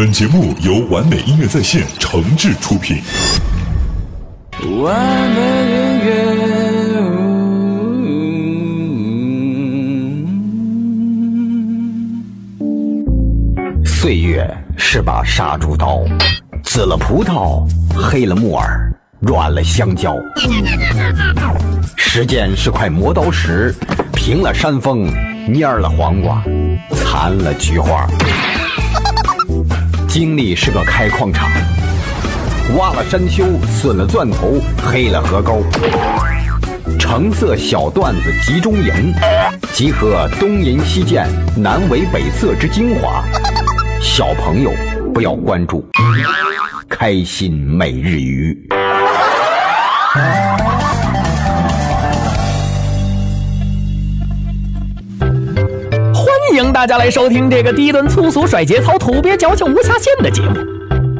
[0.00, 3.02] 本节目由完美音乐在线诚挚出品。
[4.80, 5.40] 完美
[5.72, 6.14] 音乐。
[13.84, 16.04] 岁月是把杀猪刀，
[16.62, 20.14] 紫了葡萄，黑了木耳，软了香蕉。
[21.96, 23.74] 时间是块磨刀石，
[24.12, 25.10] 平了山峰，
[25.48, 26.40] 蔫了黄瓜，
[26.94, 28.08] 残了菊花。
[30.18, 31.48] 经历是个开矿场，
[32.76, 35.62] 挖了山丘，损了钻头，黑了河沟。
[36.98, 39.14] 橙色小段子集中营，
[39.72, 43.22] 集合东淫西贱、南为北色之精华。
[44.00, 44.72] 小朋友
[45.14, 45.88] 不要关注，
[46.88, 48.68] 开心每日鱼。
[56.78, 60.54] 大家来收听这个低端粗俗甩节操土鳖矫情无下限的节目，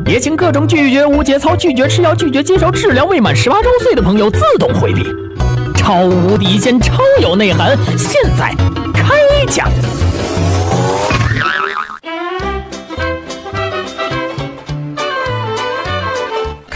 [0.07, 5.05] 也请各种拒绝无节操、拒绝吃药、拒绝接受治疗未满十八周岁的朋友自动回避。
[5.75, 8.55] 超无敌仙、超有内涵，现在
[8.95, 9.17] 开
[9.49, 9.69] 讲。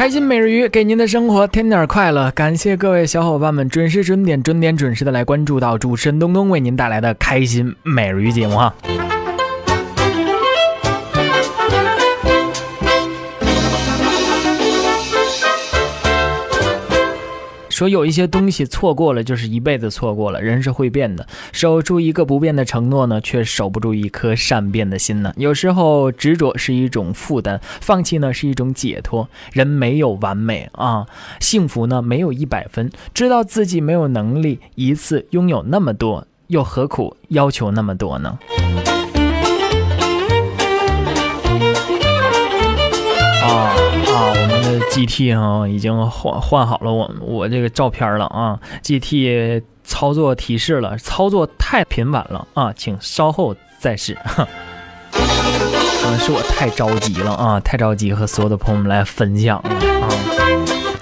[0.02, 8.74] 开心每日鱼给您的生活添点快乐，感谢各位小伙伴们准时准点准点准时的来关注到主持人东东为您带来的开心每日鱼节目哈。
[17.82, 25.32] 说有一些东西错过了就是一辈子错过了，人是会变的，守住一个不变的承诺呢，却守不住一颗善变的心呢。
[25.36, 29.28] 有时候执着是一种负担，放弃呢是一种解脱。
[29.52, 31.04] 人没有完美啊，
[31.40, 38.38] 幸福呢没有一百分，知道自己没有能力一次拥有那么多，又何苦要求那么多呢？
[44.90, 54.16] G T 啊，已经换换好了我我这个照片了啊！G T 操作提示了，操作太频繁了啊，请稍后再试。
[54.24, 54.46] 可
[56.10, 59.70] 能是我太着急了啊，太着急和所有的朋友们来分享了
[60.00, 60.08] 啊！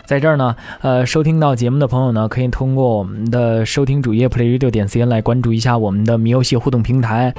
[0.05, 7.33] 在这儿呢，呃，收听到节目的朋友呢，可以通过我们的收听主页 playradio 点 cn 来关注一下我们的迷游戏互动平台。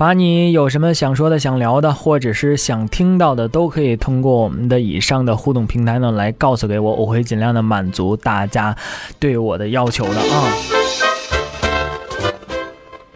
[0.00, 8.74] 把你有什么想说的、想聊的，或者是想听到的，都可以通过我们的以上的互动平台呢来告诉给我，我会尽量的满足大家
[9.18, 10.48] 对我的要求的啊。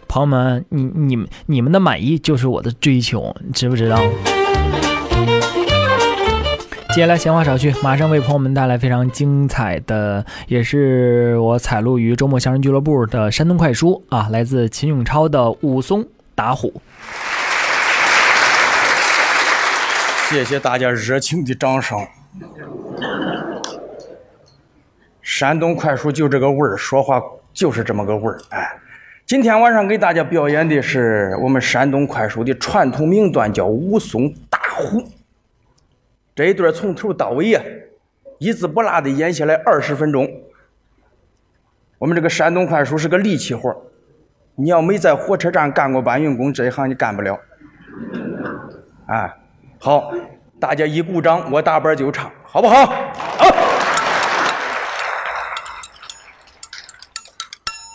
[0.07, 3.99] 朋友们，你、你们、你们的满意就是我的追求，知不知道？
[6.93, 16.05] 接下来闲话少叙，马上为朋友们带来非常精彩的，也是我采录于周末相声俱乐部的山东快书啊，来自秦永超的武松。
[16.35, 16.81] 打虎，
[20.29, 21.97] 谢谢大家热情的掌声。
[25.21, 27.21] 山东快书就这个味儿，说话
[27.53, 28.37] 就是这么个味儿。
[28.49, 28.69] 哎，
[29.25, 35.01] 今天晚上给大家表演的是我们山东快书的传统名段，叫《武松打虎》。
[36.35, 37.61] 这一段从头到尾呀，
[38.39, 40.29] 一字不落的演下来二十分钟。
[41.97, 43.73] 我们这个山东快书是个力气活
[44.57, 47.37] 你要没在火车站干过搬运工，这一行你干不了。
[49.07, 49.29] 哎，
[49.81, 50.09] 好，
[50.61, 52.85] 大家一鼓掌，我打板就唱，好不好？
[52.85, 53.45] 好。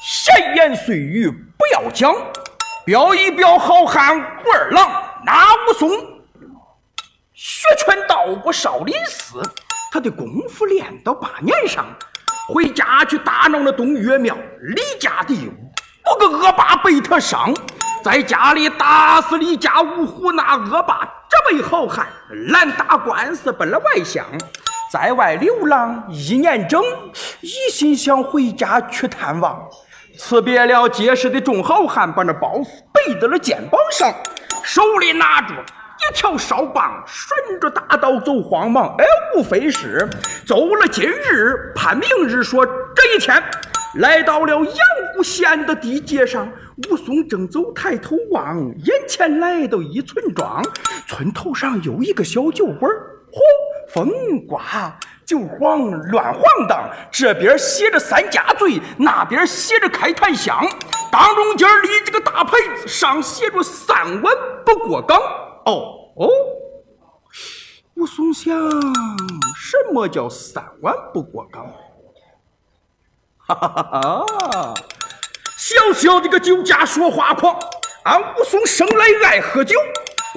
[0.02, 2.14] 闲言碎语不要讲，
[2.84, 4.22] 表一表好汉武
[4.54, 5.02] 二郎。
[5.24, 5.90] 那武松，
[7.32, 9.40] 学拳到过少林寺，
[9.90, 11.86] 他的功夫练到八年上，
[12.48, 15.50] 回家去打闹了东岳庙，李家的。
[16.10, 17.54] 五个恶霸被他伤，
[18.02, 20.32] 在家里打死李家五虎。
[20.32, 22.06] 那恶霸这位好汉，
[22.48, 24.24] 懒打官司奔了外乡，
[24.92, 26.82] 在外流浪一年整，
[27.40, 29.68] 一心想回家去探望。
[30.18, 34.12] 辞别了结识的众好汉，把那包袱背到了肩膀上，
[34.64, 38.96] 手里拿着一条哨棒，顺着大道走慌忙。
[38.98, 39.04] 哎，
[39.36, 40.08] 无非是
[40.44, 42.42] 走了今日，盼明日。
[42.42, 43.40] 说这一天。
[43.94, 44.76] 来到了阳
[45.16, 46.48] 谷县的地界上，
[46.88, 50.62] 武松正走，抬头望，眼前来到一村庄，
[51.08, 52.90] 村头上有一个小酒馆
[53.32, 53.40] 嚯，
[53.92, 54.96] 风刮
[55.26, 60.56] 酒幌乱晃荡，这边写着三家醉，那边写着开坛香，
[61.10, 64.34] 当中间立着个大牌子，上写着三碗
[64.64, 65.18] 不过岗。
[65.66, 66.28] 哦哦，
[67.94, 68.56] 武松想，
[69.56, 71.66] 什么叫三碗不过岗？
[73.54, 74.74] 哈哈哈！
[75.56, 77.56] 小小的个酒家说话狂，
[78.04, 79.76] 俺武松生来爱喝酒，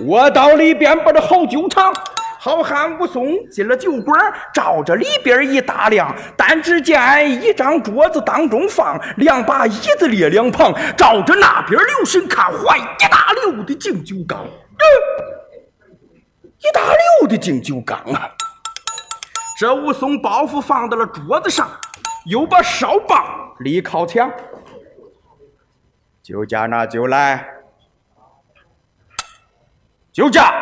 [0.06, 1.94] 我到里边把这好酒尝。
[2.40, 14.44] 好汉武松进了酒馆，照着里边一打量，但只见一张桌子当中放两把椅子列两旁，照着那边留神看，坏一大溜的敬酒缸，
[16.58, 18.30] 一大溜的敬酒缸啊！
[19.58, 21.70] 这武松包袱放到了桌子上，
[22.26, 24.32] 又把哨棒立靠墙，
[26.22, 27.46] 酒家拿酒来，
[30.12, 30.54] 酒家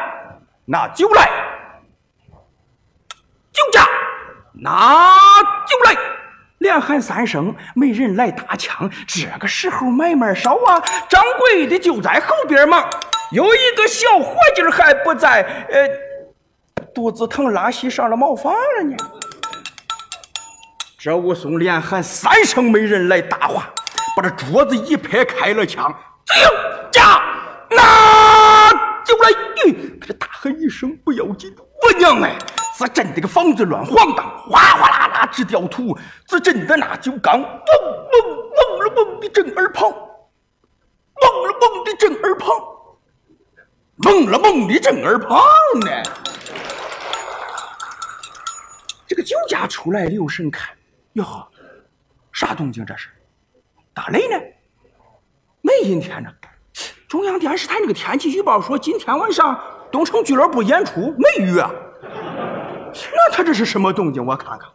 [0.66, 1.30] 拿酒来。
[3.52, 3.86] 酒家
[4.54, 5.18] 拿
[5.68, 5.96] 酒来，
[6.60, 8.90] 连喊三声，没人来搭腔。
[9.06, 10.80] 这个时候买卖少啊，
[11.10, 12.90] 掌柜的就在后边忙。
[13.32, 18.98] 有一个小伙计还不在，呃，肚子疼拉稀上了茅房了呢。
[21.04, 23.74] 这武松连喊三声，没人来搭话，
[24.16, 25.92] 把这桌子一拍，开了枪。
[26.28, 26.36] 酒
[26.92, 27.24] 家
[27.72, 28.70] 拿
[29.04, 29.32] 酒来，
[30.00, 31.52] 他大喊一声不要紧，
[31.82, 32.38] 我娘哎！
[32.78, 35.98] 只震得个房子乱晃荡，哗哗啦啦直掉土。
[36.28, 39.98] 只震得那酒缸嗡嗡嗡了嗡的震耳旁，嗡
[41.48, 42.48] 了嗡的震耳旁，
[44.04, 45.42] 嗡了嗡的震耳旁
[45.80, 45.90] 呢。
[49.08, 50.70] 这个酒家出来留神看，
[51.14, 51.46] 哟呵，
[52.32, 53.10] 啥动静这是？
[53.94, 54.38] 打雷呢？
[55.60, 56.30] 没阴天呢。
[57.10, 59.60] 中央电视台那个天气预报说今天晚上
[59.92, 61.70] 东城俱乐部演出没雨啊。
[62.94, 64.26] 那他这是什么动静？
[64.26, 64.70] 我看看。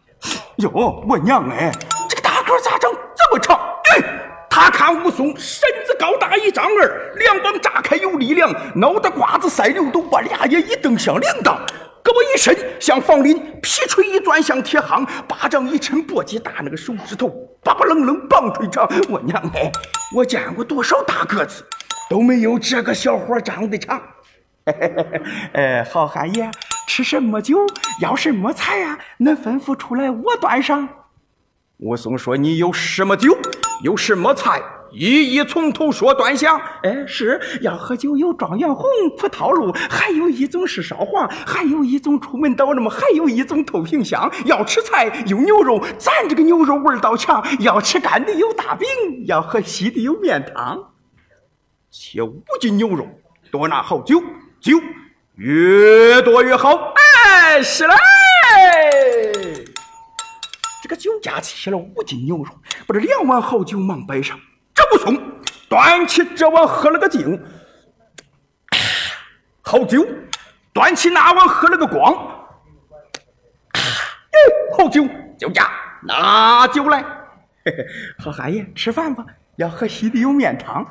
[0.56, 0.70] 哟，
[1.08, 1.72] 我娘哎，
[2.08, 3.58] 这个大个咋长这么长？
[3.92, 4.02] 哎，
[4.50, 11.56] 他看武松身子高大一丈二，两膀炸开有力量，脑袋瓜子赛溜斗，把俩眼一瞪像铃铛，
[12.06, 17.28] 胳膊一伸像房林，皮锤一攥像铁夯，巴掌一抻簸箕大，那个手指头
[17.64, 18.88] 叭叭楞楞棒槌长。
[19.08, 19.72] 我娘哎，
[20.14, 21.64] 我见过多少大个子，
[22.08, 24.00] 都没有这个小伙长得长。
[25.52, 26.48] 哎，好汉爷。
[26.86, 27.66] 吃什么酒，
[28.00, 28.96] 要什么菜呀？
[29.18, 30.88] 恁吩咐出来，我端上。
[31.78, 33.36] 武松说：“你有什么酒，
[33.82, 34.62] 有什么菜，
[34.98, 38.84] 一一从头说端详。”哎，是要喝酒，有状元红、
[39.18, 44.32] 葡萄露，还有一种是烧黄，还有一种出门倒那么，还有一种透瓶香。
[44.46, 47.44] 要吃菜有牛肉，咱这个牛肉味道强。
[47.60, 48.88] 要吃干的有大饼，
[49.26, 50.92] 要喝稀的有面汤。
[51.90, 53.06] 切五斤牛肉，
[53.50, 54.22] 多拿好酒，
[54.60, 54.80] 酒。
[55.34, 57.94] 越多越好，哎，是嘞。
[60.82, 62.46] 这个酒家切了五斤牛肉，
[62.86, 64.38] 把这两碗好酒忙摆上。
[64.76, 65.18] 这不松
[65.68, 67.42] 端起这碗喝了个净，
[69.62, 70.06] 好酒
[70.72, 72.14] 端起那碗喝了个光。
[74.76, 75.08] 好酒，
[75.38, 75.66] 酒家
[76.02, 77.02] 拿酒来。
[77.64, 77.86] 嘿嘿，
[78.18, 79.24] 好汉爷吃饭吧，
[79.56, 80.86] 要喝稀的有面汤。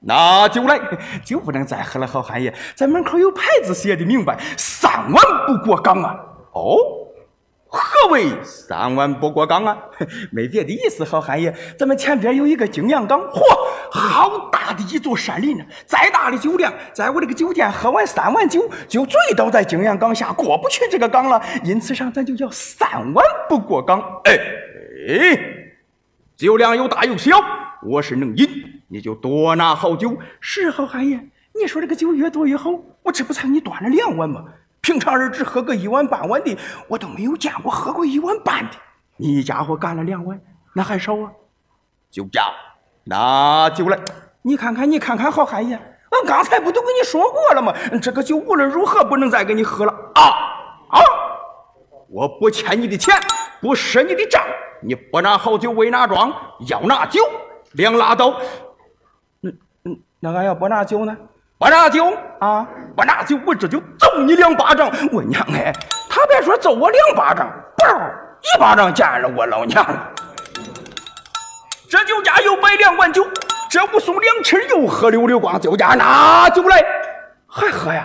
[0.00, 0.80] 拿酒来，
[1.22, 6.16] 酒不能再喝了，好汉爷，在门口有牌子写的明白，三碗不过岗啊！
[6.52, 6.78] 哦，
[7.76, 9.76] 何为三碗不过岗啊？
[10.32, 13.40] 没别的意思，好汉爷，咱们前边有一个景阳冈，嚯，
[13.90, 15.64] 好大的一座山林呢！
[15.84, 21.40] 再大的酒量，在我这个酒店喝完三碗酒，就醉倒在景阳冈下，过不去这个岗了。
[21.62, 24.00] 因此上，咱就叫三碗不过岗。
[24.24, 24.32] 哎
[25.08, 25.38] 哎，
[26.36, 27.38] 酒量有大有小，
[27.82, 28.48] 我是能饮。
[28.88, 31.28] 你就多拿好酒，是好汉爷。
[31.58, 32.70] 你说这个酒越多越好。
[33.02, 34.44] 我这不才你端了两碗吗？
[34.86, 38.76] 平常人只喝个一碗半碗的，我都没有见过喝过一碗半的。
[39.16, 40.40] 你家伙干了两碗，
[40.76, 41.32] 那还少啊？
[42.08, 42.44] 酒家
[43.02, 43.98] 拿酒来，
[44.42, 47.74] 你看看，你看看，好汉爷，俺刚才不都跟你说过了吗？
[48.00, 50.22] 这个酒无论如何不能再给你喝了啊
[50.90, 51.00] 啊！
[52.08, 53.12] 我不欠你的钱，
[53.60, 54.40] 不赊你的账，
[54.80, 56.32] 你不拿好酒为哪桩？
[56.68, 57.20] 要拿酒
[57.72, 58.40] 两拉倒。
[59.40, 59.50] 那
[60.20, 61.16] 那俺要不拿酒呢？
[61.58, 62.66] 不拿酒啊！
[62.94, 64.90] 我拿酒，我这就揍你两巴掌！
[65.10, 65.72] 我娘哎！
[66.08, 70.12] 他别说揍我两巴掌，嘣，一巴掌见了我老娘了。
[71.88, 73.26] 这酒家又摆两碗酒，
[73.70, 75.58] 这武松两气又喝溜溜光。
[75.58, 76.84] 酒家拿酒来，
[77.46, 78.04] 还喝呀？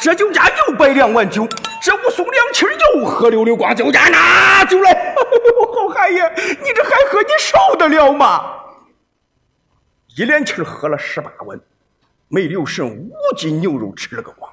[0.00, 1.48] 这酒家又摆两碗酒，
[1.82, 3.74] 这武松两气又喝溜溜光。
[3.74, 4.92] 酒家拿酒来，
[5.74, 8.40] 好汉爷，你这还喝，你受得了吗？
[10.16, 11.58] 一连气喝了十八碗，
[12.34, 14.50] 没留神五斤牛肉吃了个光。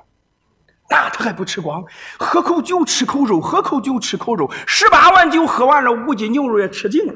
[0.89, 1.83] 那他还不吃光？
[2.19, 7.13] 喝口酒吃口肉，喝口酒吃口肉，十八碗酒喝完了，五斤牛肉也吃尽了。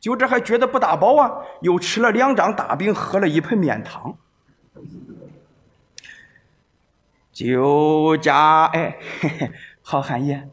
[0.00, 4.16] 就这还觉得不大饱啊，又吃了两张大饼，喝了一盆面汤。
[7.32, 8.98] 酒家哎，
[9.82, 10.48] 好汉爷，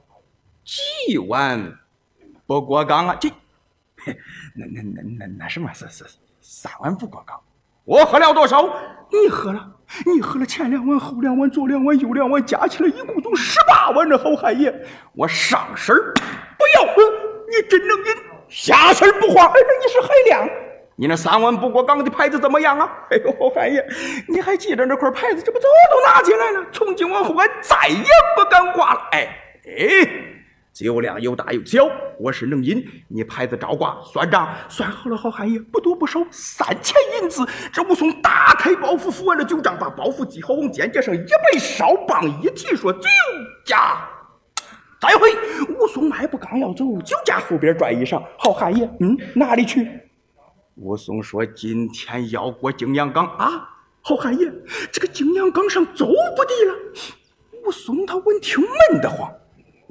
[0.66, 1.80] 几碗
[2.48, 3.16] 不过岗啊？
[3.22, 3.30] 这，
[4.56, 5.72] 那那那那那什么？
[5.74, 6.06] 是是。
[6.42, 7.40] 三碗不过岗。
[7.86, 8.64] 我喝了多少？
[9.12, 9.60] 你喝了，
[10.06, 14.08] 你喝了前两碗，后两碗，左两碗，右两碗，加起来一共就十八碗。
[14.08, 14.74] 这好汉爷，
[15.16, 16.86] 我上身不要，
[17.50, 18.14] 你真能饮；
[18.48, 20.50] 下身不花，你是海量。
[20.96, 22.90] 你那三碗不过岗的牌子怎么样啊？
[23.10, 23.84] 哎呦，好汉爷，
[24.28, 25.42] 你还记着那块牌子？
[25.42, 26.66] 这不早都拿起来了。
[26.72, 29.02] 从今往后，俺再也不敢挂了。
[29.12, 29.28] 哎
[29.66, 30.41] 哎。
[30.82, 32.84] 酒量又大又小，我是能饮。
[33.08, 37.48] 你牌子照挂，算账算好了，好汉爷，不多不少，三千银子。
[37.72, 43.08] 这武松打开包袱，扶完了酒账，把包袱系好，往肩胛上一背，哨棒一提，说：“酒
[43.64, 44.10] 驾，
[45.00, 45.32] 再会。”
[45.78, 49.88] 武松迈步刚要走，酒驾后边拽衣裳，好汉爷，嗯，哪里去？
[50.78, 53.70] 武松说：“今天要过泾阳冈啊，
[54.02, 54.52] 好汉爷，
[54.92, 56.76] 这个泾阳冈上走不得了。”
[57.68, 59.32] 武松他闻听闷得慌。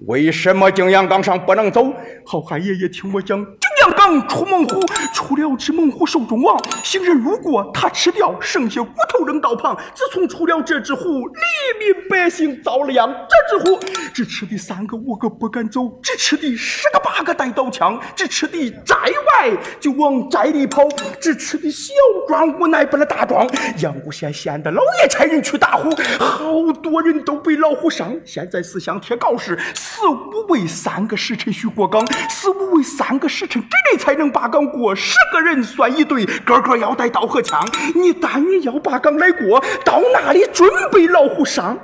[0.07, 1.93] 为什么景阳冈上不能走？
[2.25, 3.39] 好汉爷爷，听我讲，
[3.81, 4.81] 泾阳冈出猛虎，
[5.15, 6.59] 出了只猛虎手中王。
[6.83, 9.77] 行人路过，他吃掉，剩下骨头扔道旁。
[9.95, 11.41] 自从出了这只虎，黎
[11.79, 13.09] 民百姓遭了殃。
[13.09, 13.79] 这只虎，
[14.13, 20.83] 只吃的三个五个不敢走，只吃的十个八个带刀枪，只吃的寨外就往寨里跑，
[21.21, 21.93] 只吃的小
[22.29, 23.49] 庄无奈不了大庄。
[23.79, 28.15] 阳谷县县的老爷差人去打虎，好多人都被老虎伤。
[28.25, 29.59] 现在思想贴告示。
[29.75, 34.95] 四五位三个时辰需过岗，四五位三个时辰之内才能把岗过。
[34.95, 37.65] 十个人算一队，个个要带刀和枪。
[37.95, 41.79] 你但愿要把岗来过，到那里准备老虎伤。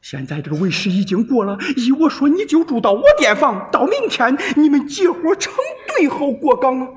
[0.00, 5.52] 现在这个为时已经过了，依我说，你就住到我店房，到明天你们结伙成
[5.88, 6.88] 队后过岗啊。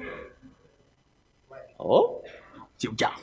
[1.77, 2.21] 哦，
[2.77, 3.13] 就这样，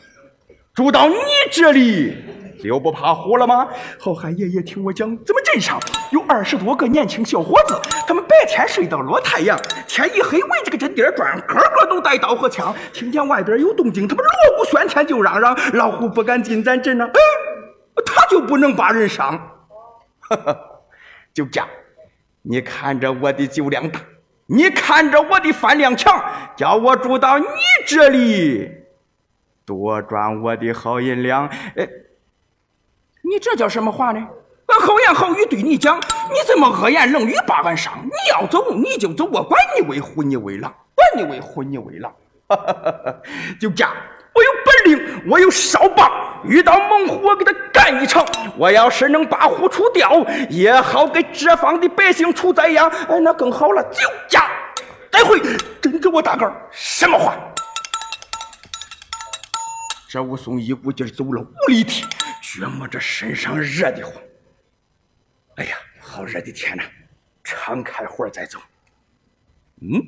[0.75, 1.15] 住到你
[1.51, 2.17] 这里。
[2.63, 3.69] 就不怕虎了吗？
[3.99, 5.79] 好汉爷爷，听我讲，咱们镇上
[6.11, 17.07] 有二十多个年轻小伙子，他们白天睡到落太阳，天一黑围着个阵地转，个个都带刀和枪，听见外边有动静，他们锣鼓喧天就嚷嚷，老虎不敢进咱镇呢。
[17.07, 17.21] 哎，
[18.05, 19.39] 他就不能把人伤。
[20.29, 20.59] 哈哈，
[21.33, 21.69] 就这样，
[22.43, 24.01] 你看着我的酒量大，
[24.47, 26.23] 你看着我的饭量强，
[26.57, 27.47] 叫我住到你
[27.87, 28.71] 这里，
[29.65, 31.47] 多赚我的好银两。
[31.77, 31.89] 哎。
[33.29, 34.27] 你这叫什么话呢？
[34.69, 37.93] 俺好言好语对你讲，你怎么恶言冷语把俺伤？
[38.05, 42.11] 你要走你就走，我管你为虎，你为狼，管你为虎，你为狼。
[43.61, 43.93] 就这样，
[44.35, 46.11] 我有本领，我有哨棒，
[46.45, 48.27] 遇到猛虎我给他干一场。
[48.57, 52.89] 我要是能把虎除掉，也好给这方的百姓除灾殃。
[53.09, 53.83] 哎，那更好了。
[53.85, 54.47] 就这样，
[55.13, 55.39] 再会，
[55.83, 57.35] 真给我大个什么话？
[60.11, 62.03] 这武松一股劲走了五里地。
[62.51, 64.23] 觉摸着身上热的慌，
[65.57, 66.83] 哎呀，好热的天呐！
[67.45, 68.59] 敞开怀再走。
[69.83, 70.03] 嗯，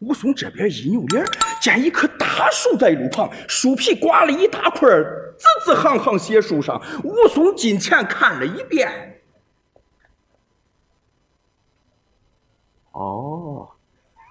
[0.00, 1.24] 武松这边一扭脸，
[1.60, 6.82] 见一棵大树在路旁，树皮刮了一大块，字字行行写树上。
[7.04, 9.22] 武松近前看了一遍，
[12.90, 13.70] 哦，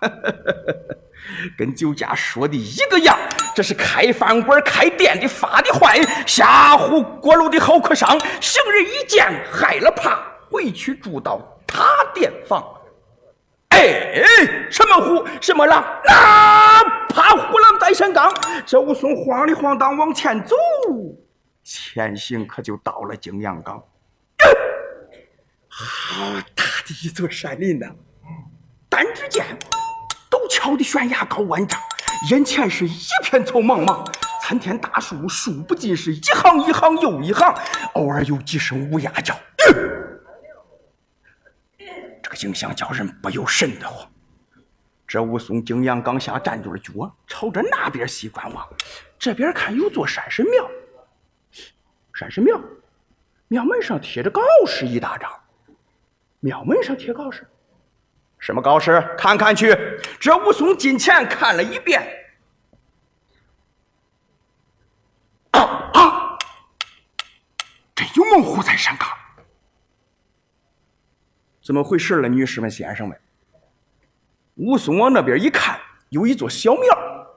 [0.02, 0.98] 哈哈哈哈。
[1.58, 3.18] 跟酒家说的一个样，
[3.56, 8.20] 这是开饭馆、开店的发的坏，吓唬过路的好客商。
[8.40, 12.64] 行人一见，害了怕，回去住到他店房。
[13.70, 14.14] 哎，
[14.70, 16.84] 什么虎，什么狼，啊！
[17.08, 18.34] 怕虎狼在山岗。
[18.66, 20.56] 这武松晃里晃荡往前走，
[21.64, 23.82] 前行可就到了泾阳冈。
[25.68, 27.88] 好大的一座山林呐！
[28.90, 29.46] 但只见。
[30.32, 31.78] 陡峭的悬崖高万丈，
[32.30, 34.10] 眼前是一片草茫茫，
[34.42, 37.54] 参天大树数不尽，是一行一行又一行，
[37.96, 39.38] 偶尔有几声乌鸦叫。
[42.24, 44.10] 这个景象叫人不由瘆得慌。
[45.06, 48.66] 这武松景阳冈下站住了脚，朝着那边西观望。
[49.20, 50.72] 这边看有座山神庙，
[52.14, 52.58] 山神庙，
[53.50, 55.30] 庙门上贴着告示一大张。
[56.40, 57.46] 庙门上贴告示。
[58.42, 59.16] 什么告示？
[59.18, 59.78] 看看去。
[60.20, 62.02] 这武松近前看了一遍。
[65.52, 65.62] 啊
[65.94, 66.38] 啊！
[67.96, 69.08] 真有猛虎在山岗。
[71.64, 73.18] 怎么回事了，女士们、先生们？
[74.56, 75.80] 武松往那边一看，
[76.10, 77.28] 有一座小庙。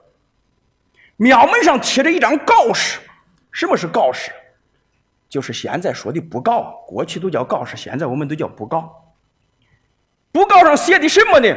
[1.17, 2.99] 庙门上贴着一张告示。
[3.51, 4.31] 什么是告示？
[5.29, 9.04] 就是现在说的布告，过去都叫告示，现在我们都叫布告。
[10.35, 11.47] 布告上写的什么呢？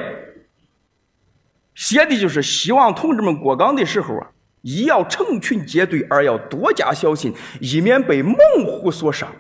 [1.75, 4.31] 写的就是希望同志们过岗的时候啊，
[4.63, 9.35] 一要成群结队，二要多加小心，以免被猛虎所伤。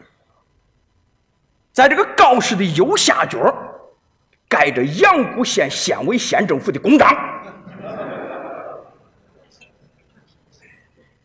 [1.70, 3.38] 在这个告示的右下角
[4.48, 7.08] 盖着阳谷县县委县政府的公章。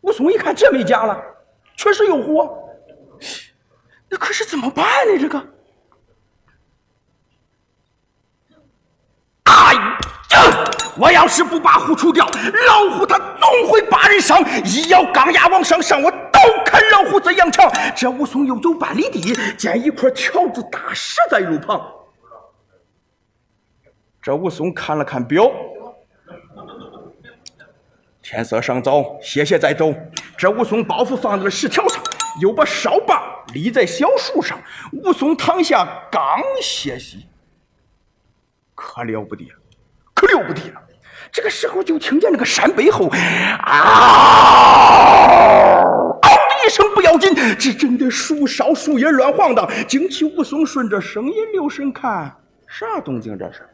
[0.02, 1.20] 武松一看这没假了，
[1.76, 2.56] 确实有货。
[4.08, 5.18] 那可是怎么办呢？
[5.18, 5.38] 这个，
[9.44, 9.98] 哎呀！
[10.96, 14.42] 我要是不把虎除掉，老虎它总会把人伤。
[14.64, 17.70] 一咬钢牙往上上，我倒砍老虎怎样强。
[17.96, 21.80] 这武松又走半里地，见一块条子大石在路旁。
[24.22, 25.50] 这武松看了看表，
[28.22, 29.92] 天色尚早，歇歇再走。
[30.36, 32.02] 这武松包袱放在了石条上，
[32.40, 34.58] 又把哨把立在小树上。
[34.92, 37.26] 武松躺下刚歇息，
[38.74, 39.52] 可了不得，
[40.14, 40.80] 可了不得了。
[41.34, 43.08] 这个时候就听见那个山背后，
[43.58, 43.74] 啊
[46.22, 49.68] 嗷的一声不要紧，只震得树梢树叶乱晃荡。
[49.88, 52.32] 惊起武松顺着声音留神看，
[52.68, 53.68] 啥动静这是？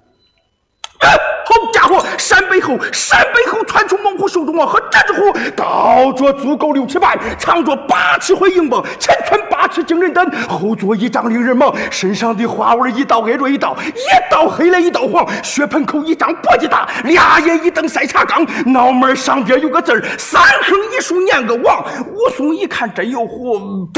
[1.51, 2.07] 好家伙！
[2.17, 4.65] 山背后，山背后窜出猛虎手中啊！
[4.65, 11.75] 和这只虎高着足够六尺半，长着八尺回硬棒，前穿八尺惊人胆，后坐一丈令人忙。
[11.91, 21.85] 身上的花纹一道挨着一道，一道黑了一道黄，血盆口一张簸箕大，俩眼一瞪赛茶缸，脑门上边有个字儿，三横一竖念个王。
[22.13, 23.89] 武松一看真有虎，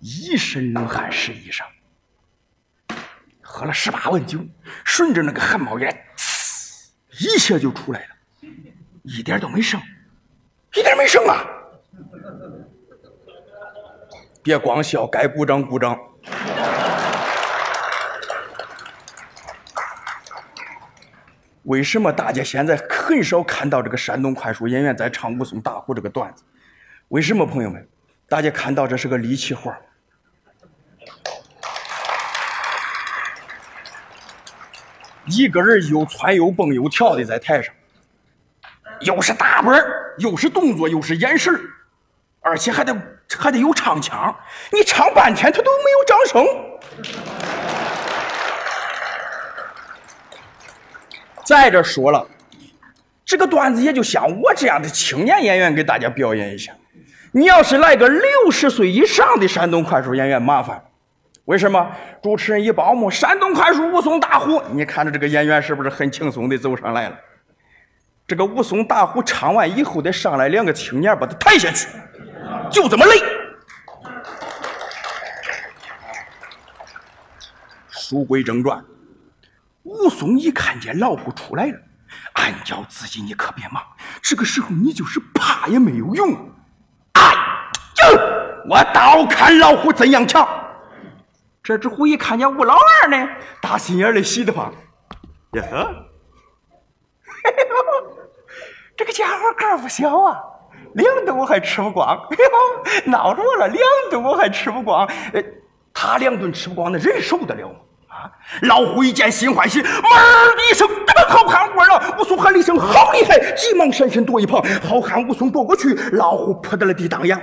[0.00, 1.62] 一身冷汗湿衣裳。
[3.54, 4.40] 喝了十八碗酒，
[4.84, 6.88] 顺着那个汗毛眼，呲，
[7.20, 8.06] 一下就出来了，
[9.04, 9.80] 一点都没剩，
[10.74, 11.46] 一点没剩啊！
[14.42, 15.96] 别光笑，该鼓掌鼓掌。
[21.62, 26.42] 为什么大家现在很少看到这个山东快书演员在唱武松打虎这个段子？
[27.06, 27.88] 为什么，朋友们？
[28.28, 29.72] 大家看到这是个力气活。
[35.26, 37.74] 一个人又窜又蹦又跳的在台上，
[39.00, 39.82] 又是打板
[40.18, 41.58] 又是动作，又是眼神
[42.40, 42.94] 而且还得
[43.38, 44.36] 还得有唱腔。
[44.70, 46.46] 你唱半天他都没有掌声。
[51.42, 52.26] 再者说了，
[53.24, 56.74] 这个段子也就像我这样的青年演员给大家表演一下。
[57.32, 60.84] 你要是来个六十岁以上的山东快书演员，麻烦。
[61.46, 61.90] 为什么
[62.22, 67.16] 主持人一报幕，山东快书武松打虎，你看着这个演员是不是很轻松的走上来了？
[68.26, 71.88] 这个武松打虎唱完以后，得上来两个青年把他抬下去，
[72.70, 73.20] 就这么累。
[77.90, 78.82] 书归正传，
[79.82, 81.78] 武松一看见老虎出来了，
[82.32, 83.82] 暗叫自己你可别忙，
[84.22, 86.32] 这个时候你就是怕也没有用。
[87.12, 87.22] 哎
[88.02, 88.20] 呦，
[88.70, 90.48] 我倒看老虎怎样强！
[91.64, 93.26] 这只虎一看见吴老二呢，
[93.58, 94.70] 打心眼里喜得慌。
[95.54, 95.90] 呀呵，
[98.94, 100.36] 这个家伙个不小啊，
[100.92, 102.28] 两顿我还吃不光。
[103.06, 105.06] 闹着我了，两顿我还吃不光。
[105.32, 105.42] 呃，
[105.94, 107.74] 他两顿吃不光，那人受得了吗？
[108.08, 108.30] 啊！
[108.64, 112.14] 老虎一见心欢喜，哞的一声，这个好汉过了。
[112.18, 114.62] 武松喊了一声好厉害，急忙闪身躲一旁。
[114.86, 117.40] 好汉武松躲过去，老虎扑到了地当阳。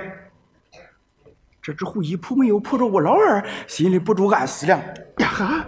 [1.62, 4.80] 这只虎一扑没有扑着我老二，心里不住暗思量：
[5.18, 5.64] 呀哈，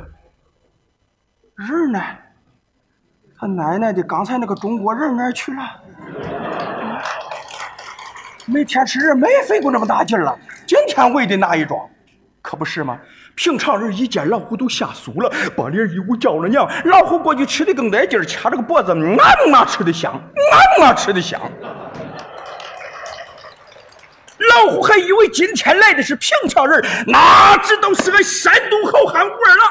[1.55, 2.01] 人呢？
[3.39, 5.63] 他奶奶的，刚才那个中国人哪去了？
[8.47, 11.79] 每天吃人没费过那么大劲了，今天为的哪一桩？
[12.43, 12.99] 可不是吗？
[13.37, 16.69] 平常人一见老虎都吓酥了，把脸一捂叫了娘。
[16.87, 21.41] 老虎过去吃的更带劲儿，掐着个脖子，啊啊吃的香，啊啊吃的香。
[24.51, 29.69] 老虎还以为今天来的是平常人，哪知道是个山东好汉武二郎。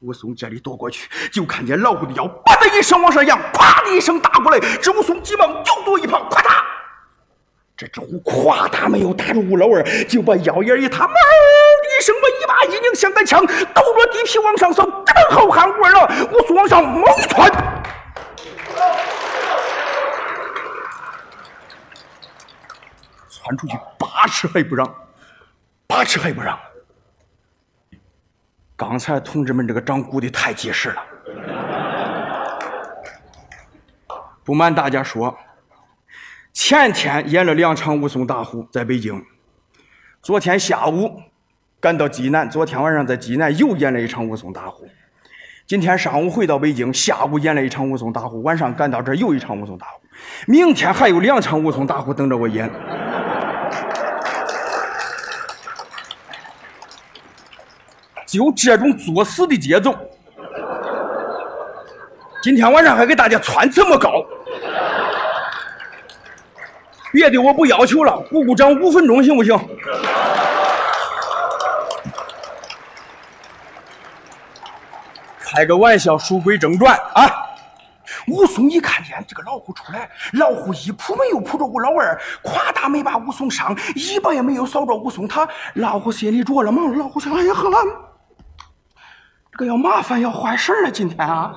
[0.00, 4.60] 武松这里躲过去，就看见老虎的腰“吧”的一声往上扬，“咵”的一声打过来。
[4.80, 6.50] 这武松急忙又躲一旁，“咵嗒”，
[7.76, 11.12] 这只虎“咵嗒”没有打住吴老二，就把腰眼一塌，“哞”
[11.82, 14.84] 的一声把一把一拧，像杆枪，抖着地皮往上扫。
[14.84, 17.50] 这好汉武二郎，武松往上猛一窜。
[23.46, 24.92] 传出去八尺还不让，
[25.86, 26.58] 八尺还不让。
[28.74, 31.00] 刚才同志们这个掌鼓的太结实了。
[34.42, 35.38] 不瞒大家说，
[36.52, 39.24] 前天演了两场武松打虎在北京，
[40.20, 41.22] 昨天下午
[41.78, 44.88] 赶到济南，昨天晚上在济南又演了一场武松打虎。
[45.68, 50.00] 今天上午回到北京，下午演了一场武松打虎，晚上赶到这又一场武松打虎，
[50.48, 52.68] 明天还有两场武松打虎等着我演。
[58.26, 59.94] 就这种作死的节奏，
[62.42, 64.10] 今天晚上还给大家窜这么高，
[67.12, 69.56] 别的我不要求了，鼓鼓掌五分钟行不行？
[75.40, 77.30] 开个玩笑，书归正传啊！
[78.28, 86.94] 武松一看见这个老虎出来，老虎一扑没有扑着吴老二，夸大没把武松伤，尾巴也没有扫着武松他，老虎心里着了忙。
[86.98, 87.70] 老虎想：哎呀呵，
[89.56, 91.50] 这个要麻烦要坏事了，今天啊！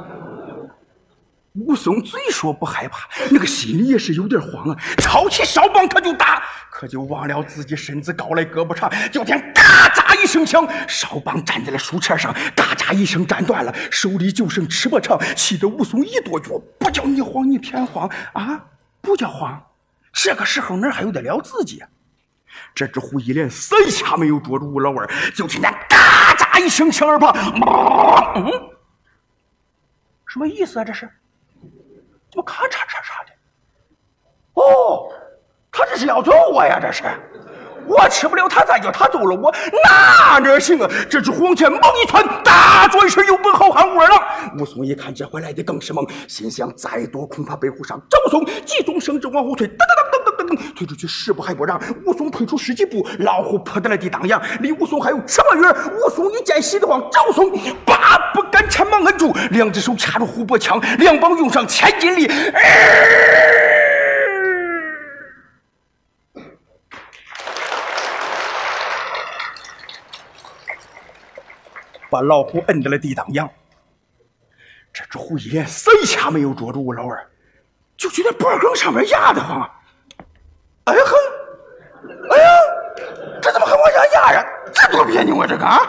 [1.55, 4.77] 武松嘴说不害怕，那个心里也是有点慌啊！
[4.99, 18.63] 抄起哨棒他就打，可就忘了自己身子高来胳膊长，就听嘎嚓一声响，哨棒站在了树杈上，嘎嚓一声斩断了，手里就剩尺把长，气得武松一跺脚，不叫你慌，你偏慌啊！
[19.01, 19.61] 不叫慌，
[20.13, 21.83] 这个时候哪还有得了自己？
[22.73, 25.97] 这只虎一连三下没有捉住吴老二，就听见嘎
[26.59, 27.33] 一声响耳旁，
[28.35, 28.51] 嗯，
[30.27, 30.83] 什么意思啊？
[30.83, 31.09] 这是？
[32.31, 33.33] 怎么咔嚓嚓嚓的？
[34.53, 35.09] 哦，
[35.71, 36.79] 他这是要揍我呀！
[36.79, 37.03] 这是，
[37.87, 39.51] 我吃不了他，再叫他揍了我，
[39.83, 40.87] 那哪行啊？
[41.09, 44.53] 这只虎往前猛一窜，大转身又奔好汉窝了。
[44.59, 47.99] 武松一看这回来的更是猛，心想再多恐怕背后上。
[48.09, 50.18] 赵松急中生智往后退，噔噔噔噔
[50.49, 51.79] 噔噔，退出去十步还不让。
[52.05, 55.75] 武松退出十几步，老虎扑在了地当阳，离武松还有什么远？
[55.95, 57.51] 武松一见喜得慌，赵松
[57.85, 62.27] 八不敢前忙摁住，两只手掐住虎脖枪，两膀用上千斤力。
[72.11, 73.47] 把老虎摁在了地当阳。
[74.91, 77.29] 这只虎一连三下没有捉住吴老二，
[77.95, 79.69] 就觉得脖梗上面压得慌！
[80.89, 81.15] 哎呀哼，
[82.31, 82.49] 哎呀，
[83.41, 84.45] 这怎么还往下压呀？
[84.73, 85.45] 这多别扭啊！
[85.47, 85.79] 这个啊！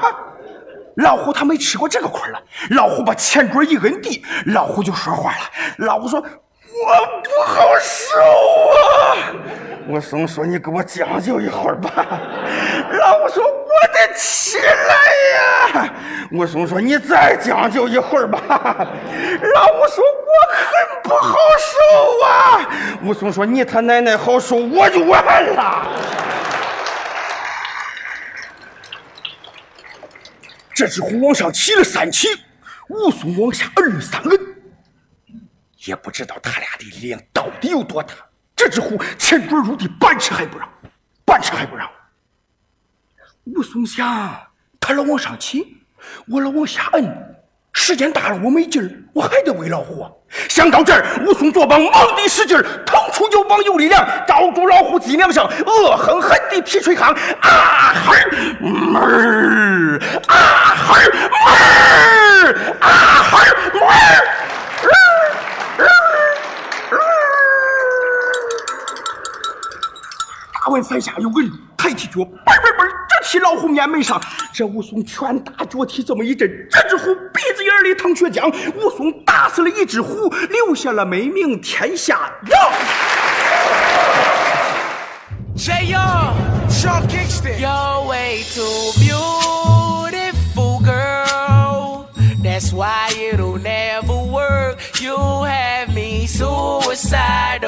[0.96, 2.42] 老胡他没吃过这个亏了。
[2.70, 5.38] 老胡把前桌一摁地，老胡就说话了。
[5.78, 6.22] 老胡说
[6.72, 9.16] ：“我不好受啊！”
[9.88, 11.90] 武松说：“你给我将就一会儿吧。”
[12.92, 14.94] 老虎说：“我得起来
[15.82, 15.92] 呀！”
[16.32, 21.74] 武松说：“你再将就一会儿吧。”老虎说：“我很不好受
[22.26, 22.28] 啊！”
[23.02, 25.86] 武松说：“你他奶奶好受，我就完了。”
[30.72, 32.28] 这只虎往上起了三起，
[32.88, 34.49] 武松往下摁了三摁，
[35.90, 38.14] 也不知道他俩的力量到底有多大。
[38.54, 40.68] 这只虎前爪入地，半尺还不让，
[41.24, 41.90] 半尺还不让。
[43.46, 44.06] 武松想，
[44.78, 45.78] 他老往上起，
[46.28, 47.36] 我老往下摁，
[47.72, 50.06] 时间大了我没劲儿，我还得喂老虎。
[50.48, 59.98] 想到这儿，武松左膀猛地使劲，腾出右膀有力量，照住老虎脊梁上，恶狠狠地劈吹炕，啊哈儿，
[60.28, 60.36] 啊
[60.76, 61.10] 哈儿，
[62.78, 64.39] 啊哈儿，打
[70.70, 72.86] 完三下又稳住，抬起脚，嘣嘣嘣，
[73.22, 74.20] 直踢老虎面门上。
[74.52, 78.48] 这武松拳打脚踢这么一阵，这只虎鼻子眼里淌血浆。
[78.76, 82.72] 武松打死了一只虎，留下了美名天下扬。
[85.56, 86.32] J.R.
[86.70, 87.58] Sean Kingston.
[87.58, 92.06] You're way too beautiful, girl.
[92.42, 94.78] That's why it'll never work.
[95.02, 97.59] You have me suicidal,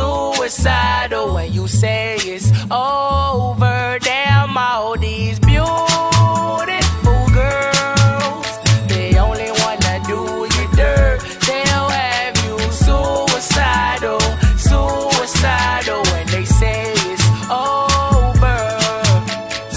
[0.00, 1.34] suicidal.
[1.34, 8.46] When you say it's over, damn all these beautiful girls.
[8.88, 10.20] They only wanna do
[10.54, 11.18] you dirt.
[11.46, 14.20] They'll have you suicidal,
[14.68, 16.02] suicidal.
[16.12, 18.58] When they say it's over.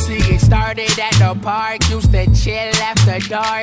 [0.03, 3.62] See, it started at the park, used to chill after dark.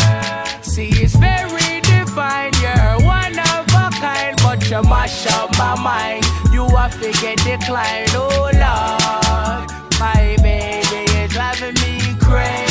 [4.81, 6.25] But mash up my mind.
[6.51, 8.07] You are figure decline.
[8.09, 9.71] Oh, Lord.
[9.99, 12.70] My baby is driving me crazy.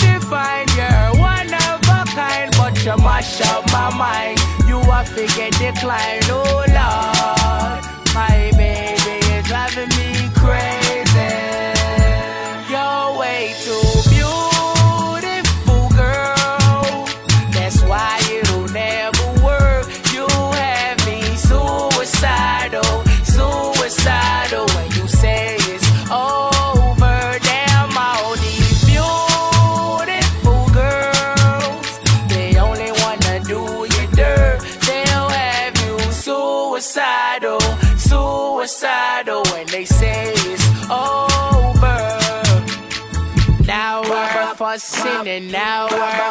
[0.31, 0.67] divine.
[0.75, 4.39] You're one of a kind, but you mash up my mind.
[4.67, 7.83] You are figure decline, oh Lord.
[8.15, 10.90] My baby is driving me crazy.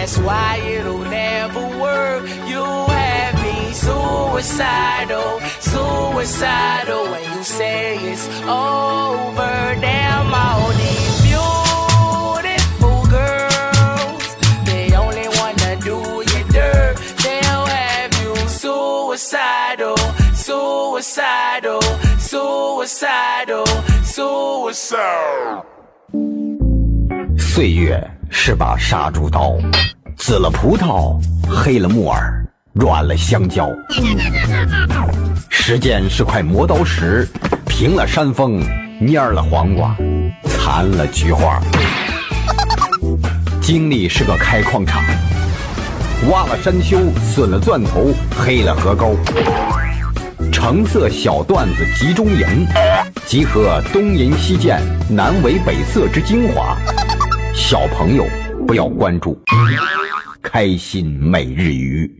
[0.00, 2.26] That's why it'll never work.
[2.48, 9.76] You have me suicidal, suicidal when you say it's over.
[9.78, 14.24] Damn, all these beautiful girls,
[14.64, 15.98] they only wanna do
[16.32, 16.96] you dirt.
[17.22, 19.98] They'll have you suicidal,
[20.32, 21.82] suicidal,
[22.18, 23.66] suicidal,
[24.02, 25.66] suicidal.
[27.40, 27.98] 岁月
[28.30, 29.56] 是把杀猪刀，
[30.16, 33.68] 紫了葡萄，黑了木耳，软了香蕉。
[35.48, 37.26] 时间是块磨刀石，
[37.66, 38.62] 平了山峰，
[39.00, 39.96] 蔫了黄瓜，
[40.44, 41.60] 残了菊花。
[43.60, 45.02] 经历是个开矿场，
[46.30, 46.98] 挖了山丘，
[47.34, 49.16] 损了钻头，黑了河沟。
[50.52, 52.66] 橙色小段子集中营，
[53.26, 56.76] 集合东淫西贱、南伪北色之精华。
[57.60, 58.26] 小朋友
[58.66, 59.38] 不要关注，
[60.42, 62.10] 开心每日鱼。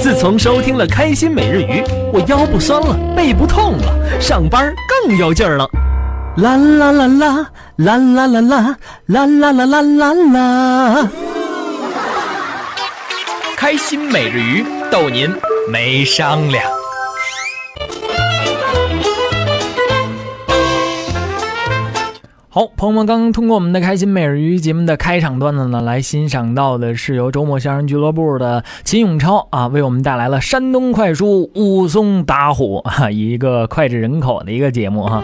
[0.00, 5.68] 自从收听了《开心每日鱼》，我腰不酸了，背不痛了，上班更有劲儿了。
[6.36, 11.10] 啦啦啦啦啦啦啦啦啦啦啦啦啦啦！
[13.56, 15.28] 开心每日鱼逗您
[15.68, 16.64] 没商量。
[22.54, 35.20] 好，朋友们，刚刚通过我们的开心每日鱼节目的开场段子呢，来欣赏到的是由周末相声俱乐部的秦永超啊，为我们带来了山东快书武松打虎啊，一个脍炙人口的一个节目哈、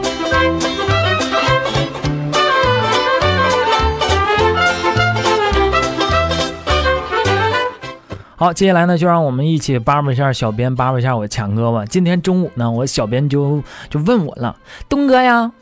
[8.35, 11.85] 好，接下来呢，就让我们一起扒扒一下小编，扒扒一下我强哥吧。
[11.87, 14.57] 今天中午呢，我小编就就问我了，
[14.89, 15.53] 东哥呀，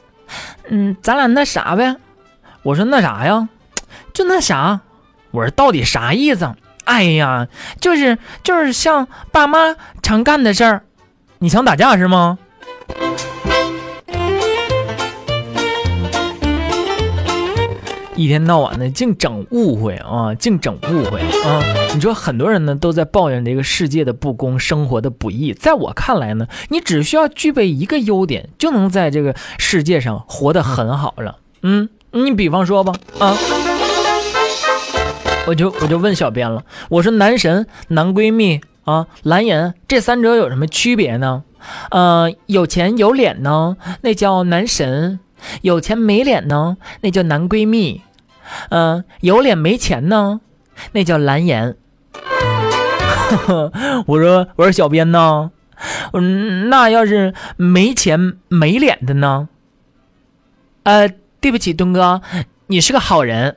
[0.68, 1.96] 嗯，咱俩那啥呗？
[2.62, 3.48] 我说那啥呀，
[4.12, 4.80] 就那啥。
[5.30, 6.54] 我说到底啥意思？
[6.84, 7.46] 哎呀，
[7.80, 10.82] 就是就是像爸妈常干的事儿。
[11.38, 12.38] 你想打架是吗？
[18.18, 21.62] 一天到晚的净整误会啊，净整误会啊！
[21.94, 25.52] 你说很多人呢都在抱怨这个世界的不公，生活的不易。
[25.52, 31.36] 在我看来呢，你只需要具备一个优点，就能在这个世界上活得很好了。
[31.62, 33.36] 嗯，你比方说吧，啊，
[35.46, 41.44] 我就我就问小编了，我说男神、男闺蜜啊、蓝颜这三者有什么区别呢？
[41.92, 45.20] 呃，有钱有脸呢，那叫男神；
[45.62, 48.02] 有钱没脸呢，那叫男闺蜜。
[48.70, 50.40] 嗯、有脸没钱呢，
[50.92, 51.76] 那叫蓝颜。
[54.06, 55.50] 我说我说小编呢，
[56.12, 59.48] 嗯，那要是没钱没脸的呢？
[60.84, 61.08] 呃，
[61.40, 62.22] 对不起，东哥，
[62.68, 63.56] 你是个好人。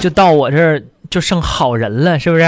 [0.00, 2.42] 就到我这儿就剩好人了，是不是？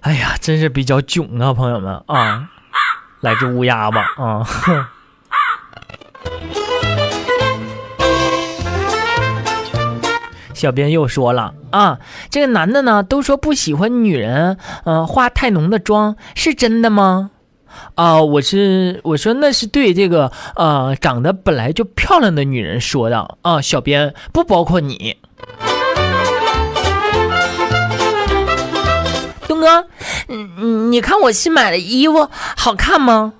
[0.00, 2.48] 哎呀，真是比较囧啊，朋友们啊！
[3.20, 4.46] 来只乌鸦吧啊！
[10.60, 17.30] 小编又说了啊，这个男的呢都说不喜欢女人，呃，化太浓的妆，是真的吗？
[17.94, 25.16] 啊、我是我说那是对这个呃长得本来就漂亮的女人说的啊、小编不包括你。
[29.48, 29.86] 东哥，
[30.28, 33.32] 嗯嗯，你看我新买的衣服好看吗？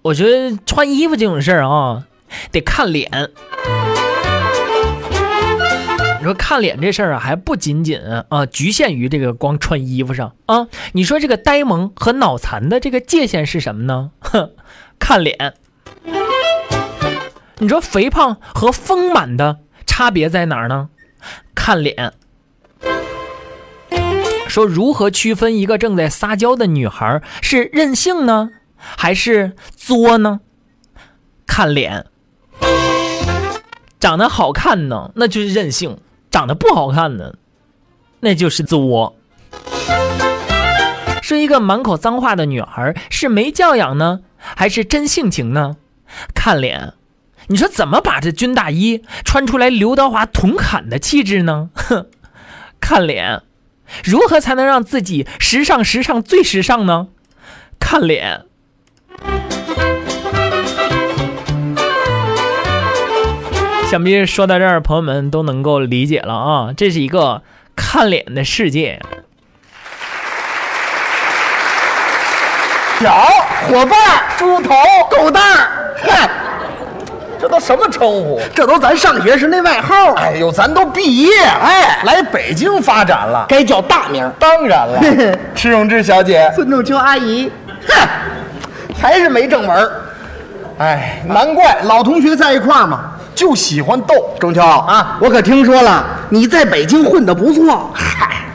[0.00, 2.04] 我觉得穿衣服这种事儿啊，
[2.50, 3.30] 得看脸。
[6.26, 10.68] 说看脸这事儿啊，还不仅仅啊局限于这个光穿衣服上啊。
[10.92, 14.10] 你说这个呆萌和脑残的这个界限是什么呢？
[14.20, 14.50] 哼，
[14.98, 15.54] 看脸。
[17.58, 20.90] 你说肥胖和丰满的差别在哪儿呢？
[21.54, 22.12] 看脸。
[24.48, 30.40] 说如何区分一个正在撒娇的女孩是任性呢，还是作呢？
[31.46, 32.06] 看脸。
[33.98, 35.96] 长得好看呢，那就是任性；
[36.36, 37.32] 长得不好看呢，
[38.20, 39.16] 那就是作。
[41.22, 45.78] 说一个满口脏话的女孩是没教养呢，还是真性情呢？
[46.34, 46.92] 看脸。
[47.46, 51.70] 你说怎么把这军大衣穿出来刘德华同砍的气质呢？
[51.74, 52.06] 哼，
[52.82, 53.40] 看脸。
[54.04, 57.08] 如何才能让自己时尚、时尚最时尚呢？
[57.80, 58.44] 看脸。
[63.88, 67.42] 想必说到这儿，朋友们都能够理解了啊，这是一个
[67.76, 69.00] 看脸的世界。
[72.98, 73.14] 小
[73.68, 73.96] 伙伴、
[74.36, 74.74] 猪头、
[75.08, 76.28] 狗蛋儿，嗨，
[77.40, 78.40] 这都什么称呼？
[78.52, 83.46] 这都咱上学时那外号，哎呦，咱都毕业，哎来北京发展了。
[83.48, 84.28] 该叫大名。
[84.36, 85.00] 当然了，
[85.54, 87.52] 迟永志小姐， 孙仲秋阿姨，
[87.86, 88.08] 哼，
[89.00, 89.92] 还是没正文儿。
[90.78, 93.12] 哎，难怪老同学在一块儿嘛。
[93.36, 94.14] 就喜欢逗。
[94.40, 97.88] 中秋啊，我可听说了，你在北京混得不错。
[97.94, 98.46] 嗨，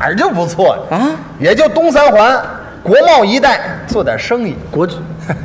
[0.00, 0.96] 哪儿就不错呀？
[0.96, 2.42] 啊，也就东三环、
[2.82, 4.56] 国贸一带做点生意。
[4.70, 4.88] 国，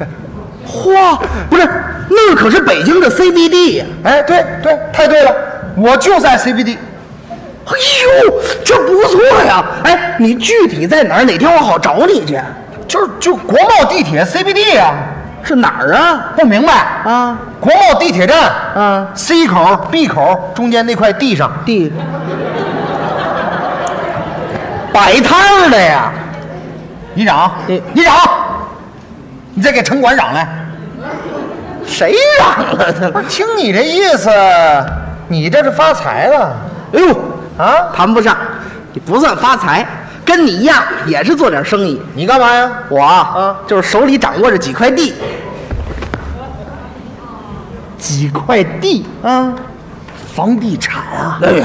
[0.65, 1.69] 嚯，不是，
[2.09, 3.85] 那可是北京的 CBD 呀。
[4.03, 5.31] 哎，对对，太对了，
[5.77, 6.77] 我就在 CBD。
[7.65, 7.73] 哎
[8.27, 9.65] 呦，这不错呀！
[9.83, 11.23] 哎，你具体在哪儿？
[11.25, 12.39] 哪天我好找你去。
[12.87, 14.93] 就是就国贸地铁 CBD 呀、
[15.45, 16.33] 是哪儿啊？
[16.35, 16.73] 不明白
[17.05, 17.37] 啊？
[17.59, 21.93] 国贸地铁站，啊，C 口、B 口中间那块地上，地
[24.91, 26.11] 摆摊儿的呀。
[27.13, 28.13] 你嚷你，你嚷，
[29.53, 30.47] 你再给城管嚷来。
[31.85, 33.09] 谁嚷了他？
[33.11, 34.29] 不是，听你这意思，
[35.27, 36.55] 你这是发财了
[36.93, 37.15] 哎呦，
[37.57, 37.93] 啊？
[37.95, 38.35] 谈不上，
[38.93, 39.85] 你不算发财，
[40.25, 42.01] 跟你一样也是做点生意。
[42.15, 42.69] 你干嘛呀？
[42.89, 45.13] 我啊啊，就是手里掌握着几块地，
[47.97, 49.53] 几块地啊，
[50.33, 51.39] 房地产啊？
[51.43, 51.63] 哎，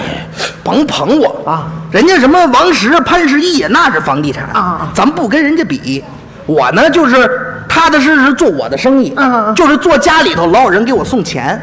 [0.62, 1.66] 甭捧我啊！
[1.90, 6.04] 人家什么王石、潘石屹那是房地产啊咱不跟人家比。
[6.46, 9.14] 我呢，就是踏踏实实做我的生意，
[9.56, 11.60] 就是做家里头老有人给我送钱，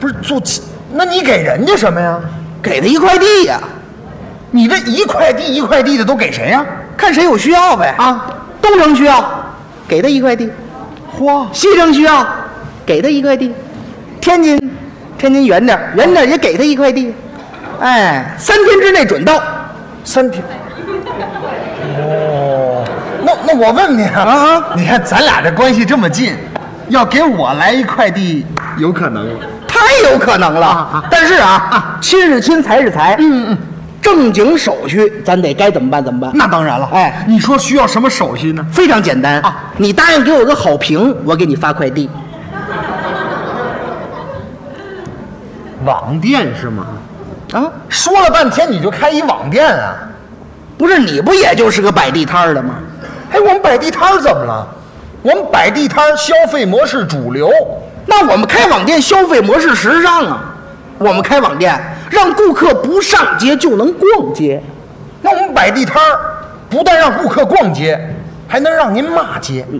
[0.00, 2.18] 不是做起，那你给人家什么呀？
[2.62, 3.60] 给他一块地呀、
[4.52, 6.64] 你这一块地一块地的都给谁呀？
[6.96, 7.94] 看谁有需要呗。
[7.98, 8.26] 啊，
[8.60, 9.24] 东城需要，
[9.88, 10.46] 给他一块地；
[11.18, 12.24] 嚯，西城需要，
[12.84, 13.50] 给他一块地；
[14.20, 14.70] 天津，
[15.16, 17.14] 天津远点儿，远点儿也给他一块地。
[17.80, 19.42] 哎，三天之内准到。
[20.04, 20.44] 三天。
[21.98, 22.84] 哦，
[23.24, 26.36] 那那我问你啊，啊你看咱俩这关系这么近，
[26.88, 28.44] 要给我来一块地，
[28.76, 29.26] 有可能？
[29.66, 31.02] 太有可能了。
[31.10, 33.16] 但是啊，亲是亲，财是财。
[33.18, 33.58] 嗯嗯，
[34.02, 36.30] 正经手续咱得该怎么办怎么办。
[36.34, 36.86] 那当然了。
[36.92, 38.66] 哎你说需要什么手续呢？
[38.70, 42.10] 非常简单啊你答应给我个好评，我给你发快递。
[45.84, 46.86] 网店是吗？
[47.52, 49.94] 啊，说了半天你就开一网店啊？
[50.76, 52.74] 不是你不也就是个摆地摊的吗？
[53.30, 54.66] 哎，我们摆地摊怎么了？
[55.22, 57.48] 我们摆地摊消费模式主流，
[58.06, 60.54] 那我们开网店消费模式时尚啊，
[60.98, 61.80] 我们开网店
[62.12, 64.62] 让顾客不上街就能逛街。
[65.22, 66.18] 那我们摆地摊儿
[66.68, 67.98] 不但让顾客逛街，
[68.46, 69.64] 还能让您骂街。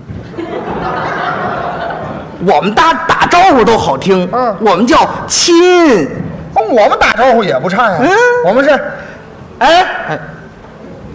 [2.45, 6.09] 我们打打招呼都好听，嗯我们叫亲。
[6.55, 7.99] 哦我们打招呼也不差呀。
[8.01, 8.11] 嗯
[8.47, 8.71] 我们是，
[9.59, 10.19] 哎，哎，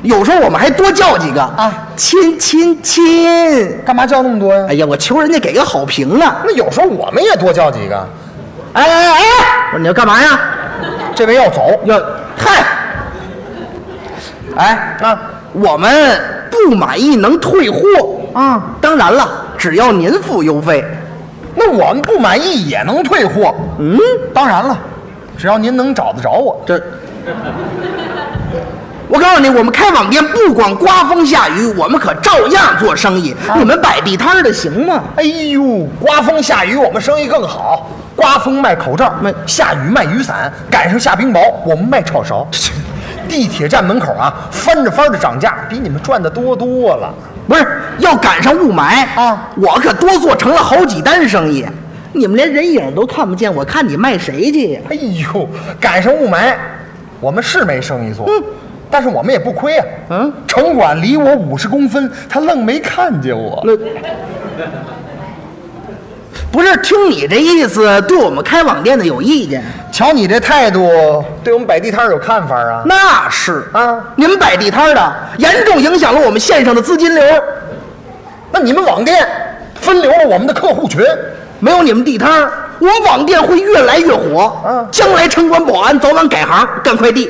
[0.04, 3.82] 有时候我们还多叫几个啊亲亲亲。
[3.84, 4.68] 干嘛叫那么多呀？
[4.70, 6.36] 哎呀，我求人家给个好评呢。
[6.46, 8.08] 那有时候我们也多叫几个。
[8.74, 9.22] 哎哎哎，
[9.68, 10.40] 我说你要干嘛呀？
[11.16, 12.00] 这位要走，要
[12.38, 12.64] 嗨，
[14.56, 15.20] 哎，啊，
[15.54, 15.90] 我们
[16.52, 17.80] 不满意能退货
[18.34, 18.62] 啊。
[18.80, 20.86] 当然了，只要您付邮费。
[21.56, 23.56] 那我们不满意也能退货。
[23.80, 23.98] 嗯，
[24.32, 24.78] 当然了，
[25.36, 26.64] 只要您能找得着我。
[26.68, 26.80] 这，
[29.08, 33.36] 我告诉你，我们开网店不管刮风下雨，我们可照样做生意。
[33.56, 35.02] 你们摆地摊的行吗？
[35.16, 37.90] 哎呦，刮风下雨我们生意更好。
[38.18, 42.46] 刮风卖口罩，卖下雨卖雨伞，赶上下冰雹我们卖炒勺。
[43.30, 47.14] 地铁站门口啊，翻着翻的涨价，比你们赚的多多了。
[47.48, 47.66] 不是，
[48.00, 51.66] 要赶上雾霾啊我可多做成了好几单生意。
[52.14, 54.82] 你们连人影都看不见，我看你卖谁去呀？
[54.90, 55.48] 哎呦，
[55.80, 56.56] 赶上雾霾，
[57.20, 58.28] 我们是没生意做，
[58.90, 59.86] 但是我们也不亏啊。
[60.10, 63.62] 嗯，城管离我五十公分，他愣没看见我。
[63.66, 63.74] 那
[66.52, 69.64] 不是听你这意思，对我们开网店的有意见？
[69.92, 72.84] 瞧你这态度，对我们摆地摊有看法啊？
[72.86, 77.24] 那是啊你们摆地摊的严重影响了我们线上的资金流。
[78.52, 79.28] 那你们网店
[79.76, 81.04] 分流了我们的客户群，
[81.60, 84.56] 没有你们地摊，我网店会越来越火。
[84.66, 87.30] 嗯将来城管保安早晚改行干快递。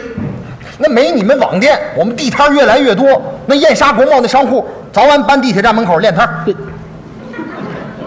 [0.77, 3.21] 那没你们网店，我们地摊越来越多。
[3.47, 6.45] 那燕莎国贸那商户早晚搬地铁站门口练摊儿。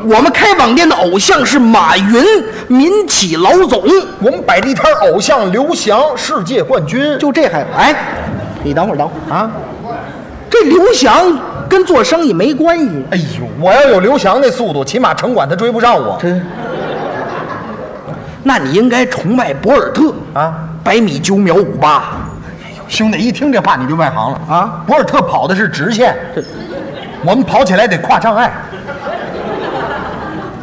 [0.05, 2.24] 我们开网店的偶像是马云，
[2.68, 3.82] 民企老总。
[4.20, 7.18] 我们摆地摊儿偶像刘翔世界冠军。
[7.18, 7.94] 就这还哎，
[8.62, 9.51] 你等会儿等会儿，啊，
[10.48, 11.38] 这刘翔
[11.68, 13.05] 跟做生意没关系。
[13.11, 16.18] 哎呦，我要有刘翔那速度，起码城管他追不上我。
[16.20, 16.44] 真，
[18.42, 20.14] 那你应该崇拜博尔特。
[20.32, 21.96] 啊，百米九秒五八。
[22.64, 24.40] 哎呦兄弟，一听这话你就外行了。
[24.48, 24.82] 啊？
[24.86, 26.16] 博尔特跑的是直线，
[27.22, 28.51] 我们跑起来得跨障碍，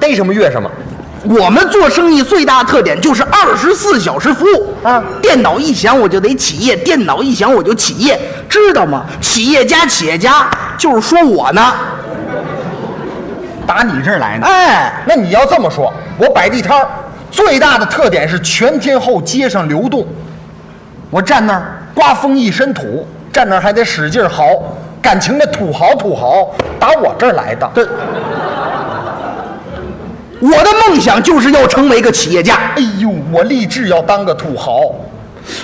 [0.08, 0.70] 逮什么越什么。
[1.24, 9.06] 我们做生意最大特点就是二十四小时服务啊电脑一响我就得起业，电脑一响我就起业，知道吗？
[9.20, 11.74] 企业家，企业家就是说我呢。
[13.66, 14.48] 打你这儿来呢？
[14.48, 16.88] 哎，那你要这么说，我摆地摊儿
[17.30, 20.08] 最大的特点是全天候街上流动。
[21.10, 24.46] 我站那儿刮风一身土，站那儿还得使劲嚎，
[25.02, 26.50] 感情的土豪土豪
[26.80, 27.70] 打我这儿来的。
[27.76, 27.86] 这
[30.40, 32.72] 我的梦想就是要成为个企业家。
[32.76, 34.94] 哎呦，我立志要当个土豪。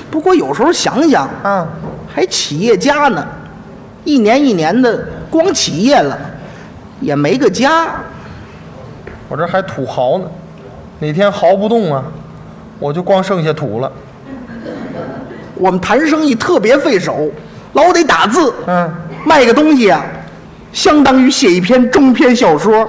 [0.10, 1.68] 不过有时候想想，啊，
[2.14, 3.26] 还企业家呢，
[4.04, 6.18] 一年一年的光企业了，
[7.02, 7.88] 也没个家。
[9.28, 10.26] 我这还土豪呢，
[11.00, 12.04] 哪天豪不动啊，
[12.80, 13.92] 我就光剩下土了。
[15.56, 17.30] 我们谈生意特别费手，
[17.74, 18.54] 老得打字。
[18.66, 18.92] 嗯，
[19.26, 20.04] 卖个东西啊，
[20.72, 22.88] 相当于写一篇中篇小说。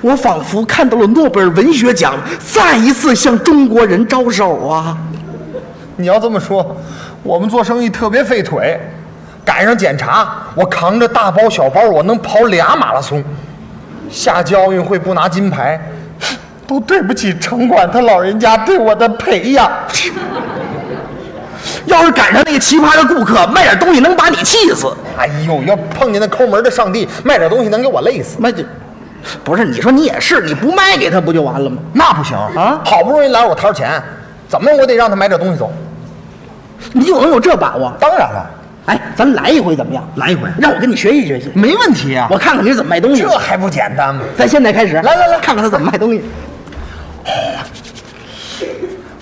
[0.00, 4.96] 我仿佛看到了诺贝尔文学奖再一次向中国人招手啊！
[5.96, 6.76] 你要这么说，
[7.22, 8.78] 我们做生意特别费腿，
[9.44, 13.24] 赶上检查，我扛着大包小包，我能跑俩马拉松。
[14.10, 15.80] 夏届奥运会不拿金牌，
[16.66, 19.70] 都对不起城管他老人家对我的培养。
[21.86, 24.92] 要是赶上那个奇葩的顾客，卖点东西能把你气死。
[25.16, 28.36] 哎呦，要碰见那抠门的上帝，卖点东西能给我累死。
[28.38, 28.62] 卖这，
[29.44, 31.78] 不是你说你也是，你不卖给他不就完了吗？
[31.92, 34.02] 那不行啊好不容易来我摊儿钱，
[34.48, 35.72] 怎么我得让他买点东西走。
[36.92, 37.92] 你有能有这把握？
[37.98, 38.46] 当然了，
[38.86, 40.06] 哎，咱来一回怎么样？
[40.16, 42.28] 来一回让我跟你学习学习，没问题啊。
[42.30, 43.22] 我看看你是怎么卖东西。
[43.22, 44.22] 这还不简单吗？
[44.36, 46.22] 咱现在开始，来来来看看他怎么卖东西。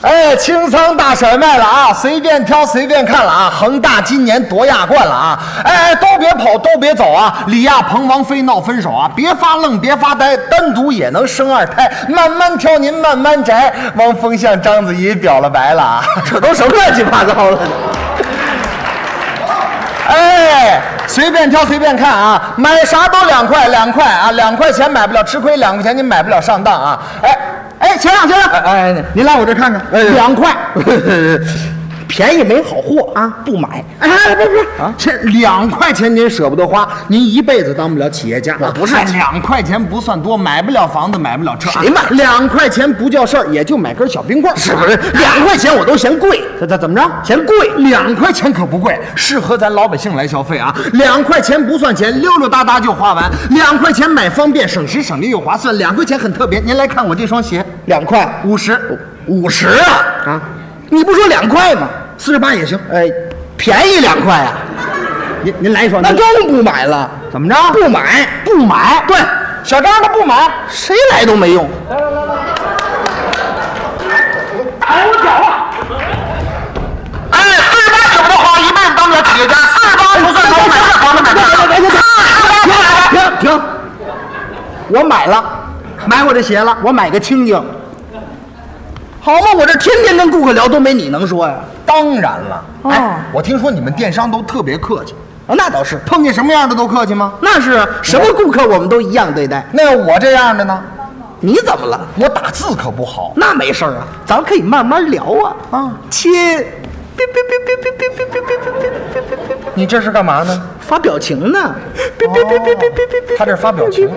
[0.05, 1.91] 哎，清仓大甩卖了啊！
[1.95, 3.51] 随便挑，随便看了啊！
[3.51, 5.39] 恒大今年夺亚冠了啊！
[5.65, 7.35] 哎，都别跑，都别走啊！
[7.47, 9.11] 李亚鹏、王菲闹分手啊！
[9.17, 13.73] 别发愣，别发呆，单独也能生二胎，慢慢挑，您慢慢摘。
[13.97, 16.05] 汪峰向章子怡表了白了啊！
[16.27, 17.59] 这都什么乱七八糟的？
[20.09, 22.53] 哎，随便挑，随便看啊！
[22.57, 24.31] 买啥都两块，两块啊！
[24.33, 26.99] 两块钱买不了吃亏，两块钱你买不了上当啊！
[27.23, 27.35] 哎
[27.95, 30.51] 哎，先生先生，哎，您来我这看看，哎两块。
[32.15, 33.85] 便宜没好货啊，不买。
[33.99, 38.57] 哎，不是不啊，这两块钱您舍不得花，您一辈子当不了企业家。
[38.61, 41.69] 我不是哎两块钱不算多，买不了房子，买不了车。
[41.71, 44.57] 谁买两块钱不叫事儿，也就买根小冰棍儿。
[44.57, 44.97] 是不是？
[45.15, 47.11] 两块钱我都嫌贵，这这怎么着？
[47.25, 47.69] 嫌贵。
[47.79, 50.73] 两块钱可不贵，适合咱老百姓来消费啊！
[50.93, 53.29] 两块钱不算钱，溜溜达达就花完。
[53.51, 55.77] 两块钱买方便，省时省力又划算。
[55.79, 58.79] 两块钱很特别，您来看我这双鞋，两块五十，
[59.27, 60.43] 五十啊啊！
[60.91, 61.89] 你不说两块吗？
[62.17, 63.07] 四十八也行，哎，
[63.57, 64.53] 便宜两块呀！
[65.43, 67.55] 您您来一双，那更不买了，怎么着？
[67.73, 69.17] 不买不买，对，
[69.63, 71.69] 小张他不买，谁来都没用。
[71.91, 72.25] 来来来来，
[75.07, 75.47] 我脚了，
[77.31, 77.37] 哎，
[77.71, 81.85] 四十八，我都花一辈子当不了企业家，四十八不算，我买，我买，我
[82.71, 82.79] 买，
[83.11, 83.45] 停停停，
[84.89, 85.45] 我买了，
[86.07, 87.63] 买我这鞋了，我买个清净。
[89.25, 91.59] 好嘛，我这天天跟顾客聊，都没你能说呀。
[91.87, 95.15] 当然了，哦哎，我听说你们电商都特别客气，
[95.47, 97.33] 啊，那倒是，碰见什么样的都客气吗？
[97.41, 99.65] 那是啊什么顾客我们都一样对待。
[99.73, 100.79] 那我这样的呢？
[101.41, 101.99] 你怎么了？
[102.17, 103.33] 我打字可不好。
[103.35, 105.57] 那没事儿啊，咱们可以慢慢聊啊。
[105.71, 106.29] 啊切，
[107.17, 110.63] 别别别别别别别别别别别别别别别你这是干嘛呢？
[110.81, 111.75] 发表情呢？
[112.19, 114.11] 别别别别别别别别，他这发表情，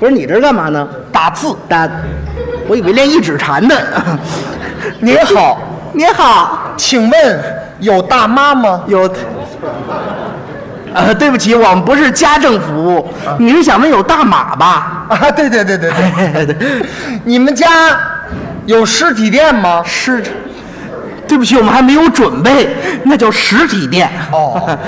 [0.00, 0.88] 不是你这干嘛呢？
[1.12, 1.54] 打字。
[1.68, 1.88] 打，
[2.70, 3.74] 我以为练一指禅呢。
[5.02, 5.58] 您好，
[5.92, 7.44] 您好，请问
[7.80, 8.82] 有大妈吗？
[8.86, 9.12] 有。
[10.94, 13.08] 呃，对不起，我们不是家政服务。
[13.40, 15.04] 你是想问有大码吧？
[15.08, 15.90] 啊，对对对对
[16.46, 16.56] 对。
[17.24, 17.66] 你们家
[18.66, 19.82] 有实体店吗？
[19.84, 20.22] 是，
[21.26, 22.68] 对不起，我们还没有准备，
[23.02, 24.08] 那叫实体店。
[24.30, 24.78] 哦，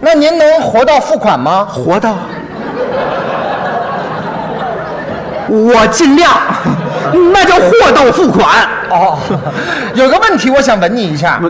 [0.00, 1.66] 那您能活到付款吗？
[1.68, 2.16] 活到，
[5.48, 6.32] 我尽量，
[7.32, 8.66] 那叫货到付款。
[8.90, 9.18] 哦，
[9.94, 11.40] 有个问题我想问你一下，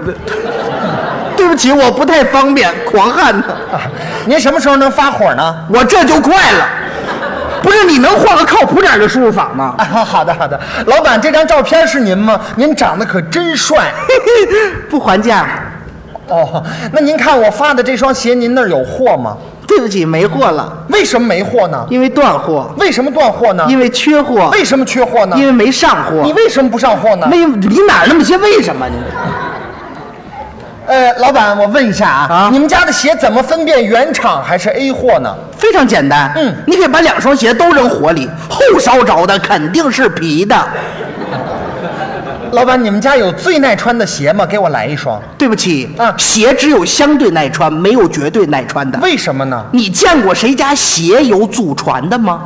[1.37, 3.81] 对不起，我不太方便，狂汉呢，啊
[4.27, 5.57] 您什么时候能发火呢？
[5.73, 6.69] 我这就快了。
[7.63, 9.75] 不是你能换个靠谱点的输入法吗？
[9.79, 12.41] 啊，好的好的，老板，这张照片是您吗？
[12.57, 13.93] 您长得可真帅。
[14.89, 15.47] 不还价。
[16.29, 19.37] 哦，那您看我发的这双鞋，您那儿有货吗？
[19.69, 21.87] 对不起，没货了，为什么没货呢？
[21.91, 23.67] 因为断货，为什么断货呢？
[23.69, 25.37] 因为缺货，为什么缺货呢？
[25.39, 26.23] 因为没上货。
[26.25, 27.29] 你为什么不上货呢？
[27.31, 28.97] 没，你哪那么些为什么你？
[30.87, 35.33] 呃，老板，我问一下啊，啊你们家的鞋怎么分辨原厂还是 A 货呢？
[35.55, 40.57] 非常简单，嗯你可以把两双鞋都扔火里，后烧着的肯定是皮的。
[42.53, 44.45] 老板，你们家有最耐穿的鞋吗？
[44.47, 45.21] 给我来一双。
[45.37, 48.99] 对不起，啊鞋只有相对耐穿，没有绝对耐穿的。
[49.01, 49.65] 为什么呢？
[49.73, 52.45] 你见过谁家鞋有祖传的吗？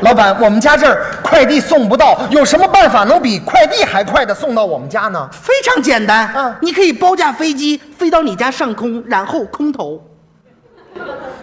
[0.00, 5.28] 老板，我们家这儿快递送不到，有什么办法能比快递还快的送到我们家呢？
[5.32, 10.00] 非常简单，嗯你可以包架飞机飞到你家上空，然后空投，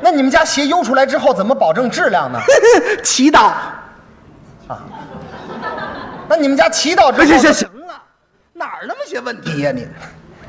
[0.02, 2.40] 那你们家鞋邮出来之后，怎么保证质量呢？
[3.04, 3.52] 祈祷。
[6.32, 7.94] 那你们家祈祷之后，行行行了，
[8.54, 9.86] 哪儿那么些问题呀、你？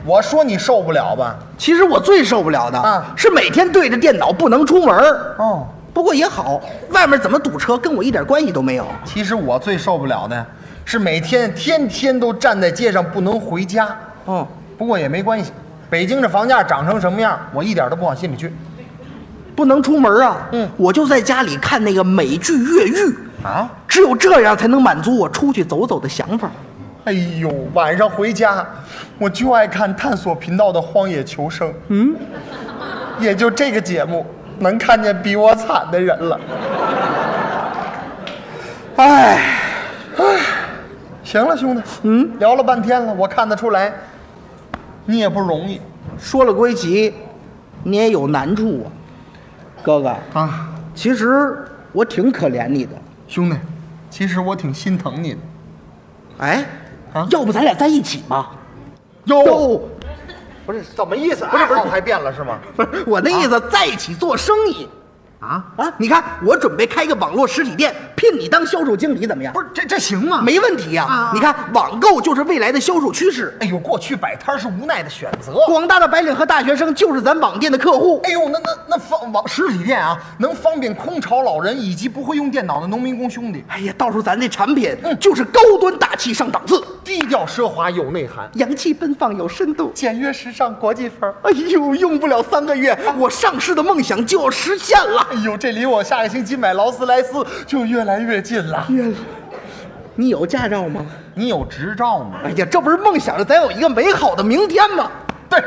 [0.05, 1.37] 我说你受不了吧？
[1.59, 8.87] 其实我最受不了的啊是每天对着电脑不能出门儿哦，不过也好，外面怎么堵车跟我一点关系都没有。
[9.05, 10.47] 其实我最受不了的
[10.85, 13.89] 是每天天天都站在街上不能回家。
[14.27, 14.47] 哦，
[14.79, 15.51] 不过也没关系，
[15.91, 18.55] 北京这房价涨成什么样，我一点都不往心里去。
[19.57, 20.49] 不能出门啊！
[20.53, 22.95] 嗯我就在家里看那个美剧《越狱》
[23.43, 26.51] 啊，只有这样才能满足我出去走走的想法。
[27.05, 28.65] 哎呦，晚上回家，
[29.19, 31.69] 我就爱看探索频道的《荒野求生》。
[31.89, 32.15] 嗯，
[33.19, 34.25] 也就这个节目
[34.61, 36.41] 能看见比我惨的人了。
[38.95, 39.39] 哎，
[40.19, 40.25] 哎，
[41.25, 43.93] 行了，兄弟，嗯，聊了半天了，我看得出来，
[45.07, 45.81] 你也不容易
[46.17, 47.13] 说了归齐，
[47.83, 48.87] 你也有难处啊，
[49.83, 50.15] 哥哥。
[50.35, 52.93] 啊，其实我挺可怜你的。
[53.33, 53.57] 兄弟，
[54.11, 55.39] 其实我挺心疼你的。
[56.37, 56.67] 哎，
[57.15, 58.51] 啊要不咱俩在一起吧？
[59.25, 59.89] 哟，
[60.67, 61.47] 不是什么意思？
[61.51, 62.59] 不是不是，还变了是吗？
[62.77, 64.87] 不是我那意思，在一起做生意。
[65.43, 69.53] 啊，啊，你看，我准备开个网络实体店，聘你当销售经理，怎么样？
[69.53, 70.41] 不是这这行吗？
[70.41, 73.57] 没问题呀、啊你看，网购就是未来的销售趋势。
[73.61, 75.55] 哎呦，过去摆摊是无奈的选择。
[75.67, 78.21] 广大的白领和大学生就是咱网店的客户。
[78.23, 89.91] 哎呦，那那那方网实体店啊，能方便空巢老人以及不会用电脑的农民工兄弟，哎呀，到时候咱这产品就是高端大气上档次，低调奢华有内涵，洋气奔放有深度。
[89.93, 91.35] 简约时尚国际范儿。
[91.43, 95.27] 哎呦，用不了三个月，我上市的梦想就要实现了。
[95.33, 98.87] 哎呦，这离我下个星期买劳斯莱斯就越来越近了。
[100.15, 101.07] 你有驾照吗？
[101.35, 102.41] 你有执照吗？
[102.45, 105.11] 哎呀，这不是梦想着咱有一个美好的明天吗？
[105.49, 105.59] 对，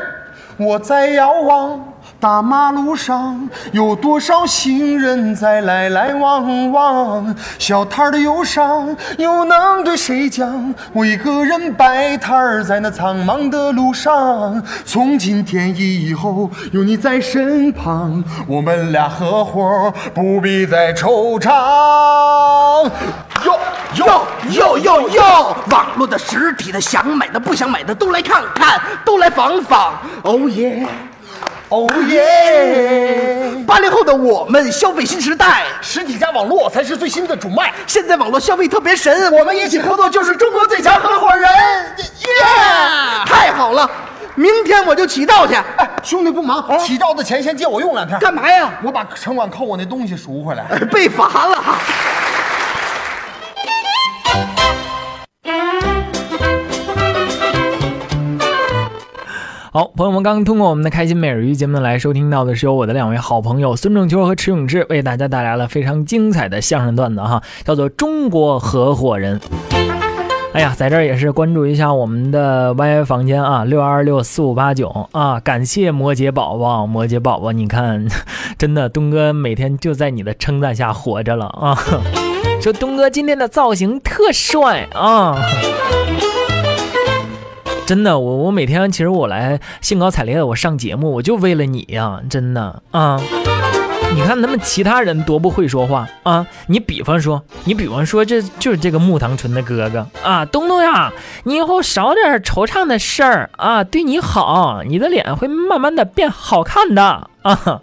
[0.58, 7.36] 我在遥望大马路上，有多少行人在来来往往？
[7.58, 10.74] 小摊儿的忧伤又能对谁讲？
[10.94, 14.62] 我一个人摆摊儿在那苍茫的路上。
[14.86, 22.90] 从今天以后，有你在身旁，我们俩合伙，不必再惆怅。
[23.44, 23.58] 哟
[23.96, 25.56] 哟哟哟哟！
[25.70, 29.94] 网络的、实体的，想买的、不想买的都来看看，都来访访。
[30.22, 30.86] 哦耶！
[31.68, 33.52] 哦耶！
[33.66, 37.72] 八零后的我们消费新时代，实体加网络才是最新的主脉。
[37.86, 42.28] 现在网络消费特别神，我们一起合作就是中国最强合伙人，耶！
[43.26, 43.90] 太好了！
[44.36, 45.54] 明天我就起到去。
[45.54, 48.18] 哎，兄弟不忙，起照的钱先借我用两天。
[48.20, 48.70] 干嘛呀？
[48.84, 50.64] 我把城管扣我那东西赎回来。
[50.70, 51.64] 哎被罚了。
[59.76, 69.38] 好，朋友们，刚刚通过我们的开心每日鱼节目来收听到的是由我的两位好朋友孙正秋和池永志为大家带来了非常精彩的相声段子哈，叫做《中国合伙人》。
[70.54, 78.06] 哎呀，在这儿也是关注一下我们的 YY 房间啊，六二六四五八九啊，感谢摩羯宝宝，摩羯宝宝，你看，
[78.56, 81.76] 真的东哥每天就在你的称赞下活着了啊，
[82.62, 85.36] 说东哥今天的造型特帅啊。
[87.86, 93.20] 真的，我我每天其实我来兴高采烈的我上节目，我就为了你呀，真的啊！
[94.14, 96.46] 你看他们其他人多不会说话啊！
[96.66, 101.12] 你比方说，你比方说，这就是这个木糖醇的哥哥啊，东东呀，
[101.44, 107.80] 你以后少点惆怅的事儿啊，对你好，你的脸会慢慢的变好看的啊！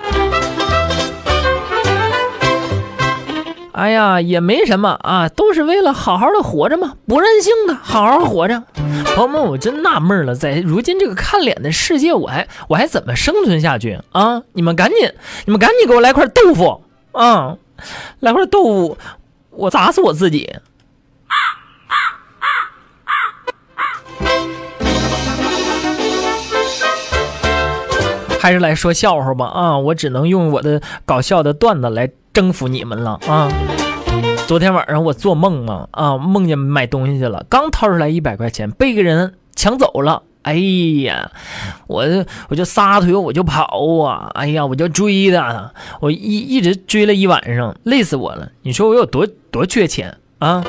[3.73, 8.61] 哎呀，也没什么啊，都是为了好好的活着嘛，不任性的，好好活着。
[9.15, 14.43] 朋友们，我真纳闷了，在如今这个看脸的世界，我还我还怎么生存下去啊？
[14.53, 15.11] 你们赶紧，
[15.45, 17.57] 你们赶紧给我来块豆腐啊！
[18.19, 18.97] 来块豆腐，
[19.49, 20.55] 我砸死我自己。
[28.39, 29.77] 还是来说笑话吧啊！
[29.77, 33.47] 我只能用我的搞笑的段子来征服你们了啊！
[34.47, 40.23] 昨天晚上我做梦嘛啊，梦见买东西去了，刚掏出来一百块钱，被一个人抢走了。
[40.41, 40.55] 哎
[41.05, 41.31] 呀，
[41.87, 42.05] 我
[42.49, 43.63] 我就撒腿我就跑
[44.03, 44.29] 啊！
[44.33, 45.71] 哎呀，我就追他，
[46.01, 48.49] 我一一直追了一晚上，累死我了。
[48.63, 50.63] 你说我有多多缺钱啊？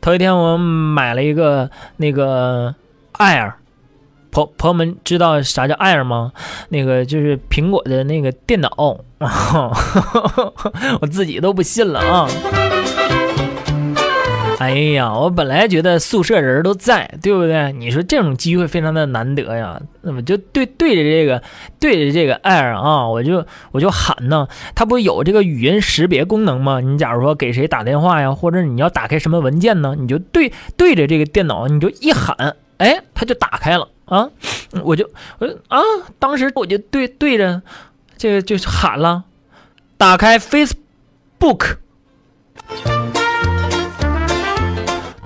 [0.00, 2.74] 头一天我买了一个那个
[3.14, 3.52] Air。
[4.32, 6.32] 朋朋友们知道啥叫 Air 吗？
[6.70, 8.70] 那个就是苹果的那个电脑，
[11.02, 12.26] 我自己都不信了啊！
[14.58, 17.72] 哎呀，我本来觉得宿舍人都在，对不对？
[17.72, 21.42] 你说这种机会非常的难得呀，那么就对对着这个
[21.78, 26.80] 对着这个 Air 啊，我就我就喊呢，它不有这个语音识别功能吗？
[26.80, 33.88] 你假如说给谁打电话呀，或者你要打开什么文件呢，你就对对着这个电脑，你就一喊，哎，它就打开了。
[34.06, 34.28] 啊，
[34.82, 35.08] 我就
[35.38, 35.80] 我啊，
[36.18, 37.62] 当时我就对对着
[38.18, 39.24] 这个就喊了，
[39.96, 41.76] 打开 Facebook，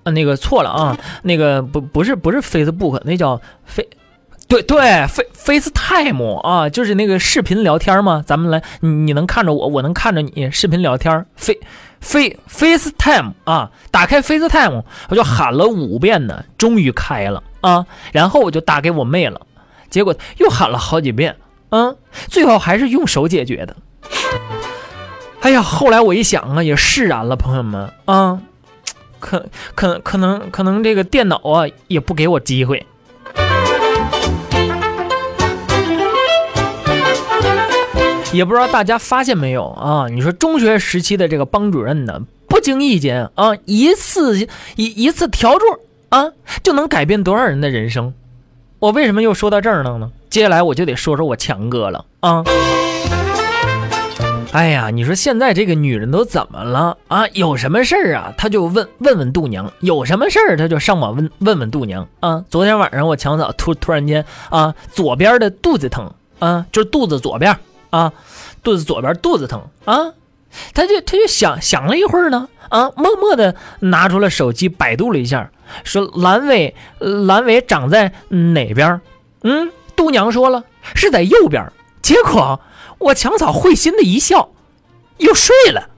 [0.05, 3.85] 啊，那个错了啊，那个不不是不是 Facebook，那叫 Fa，
[4.47, 4.79] 对对
[5.09, 11.59] ，Face FaceTime 啊，就是那个视频聊天嘛，咱们来，你你能看着我，我能看着你，视频聊天，Fa
[12.01, 17.43] Fa FaceTime 啊，打开 FaceTime，我就喊了五遍呢，终于开了。
[17.61, 19.41] 啊，然后我就打给我妹了，
[19.91, 21.37] 结果又喊了好几遍，
[21.71, 21.97] 嗯，
[22.29, 23.77] 最后还是用手解决的。
[25.41, 28.41] 哎呀，后来我一想啊，也释然了，朋友们啊，
[29.21, 32.87] 可可可能可能这个电脑啊也不给我机会。
[38.33, 40.09] 也不知道大家发现没有啊？
[40.11, 44.39] 你说中学时期的这个班主任呢，不经意间啊，一次
[44.77, 45.81] 一一次调桌。
[46.17, 48.15] 啊，就能改变多少人的人生？
[48.79, 50.11] 我为什么又说到这儿了呢？
[50.31, 52.07] 接下来我就得说说我强哥了。
[52.21, 52.43] 啊！
[54.53, 56.97] 哎呀，你说现在这个女人都怎么了？
[57.09, 57.29] 啊？
[57.35, 62.09] 有什么事儿啊，她就问问问度娘；有什么事儿，她就上网问问问度娘。
[62.21, 62.43] 啊！
[62.49, 66.11] 昨天晚上我强嫂突突然间啊，左边的肚子疼。
[66.39, 67.55] 啊，就是肚子左边。
[67.91, 68.11] 啊，
[68.63, 69.61] 肚子左边肚子疼。
[69.85, 70.15] 啊，
[70.73, 72.49] 她就她就想想了一会儿呢。
[72.71, 75.51] 啊，默默的拿出了手机百度了一下。
[75.85, 79.01] 说阑尾，阑尾长在哪边？
[79.43, 80.65] 嗯，度娘说了
[80.95, 81.73] 是在右边。
[82.03, 82.61] 结果
[82.99, 84.51] 我强嫂会心的一笑，
[85.19, 85.91] 又睡了。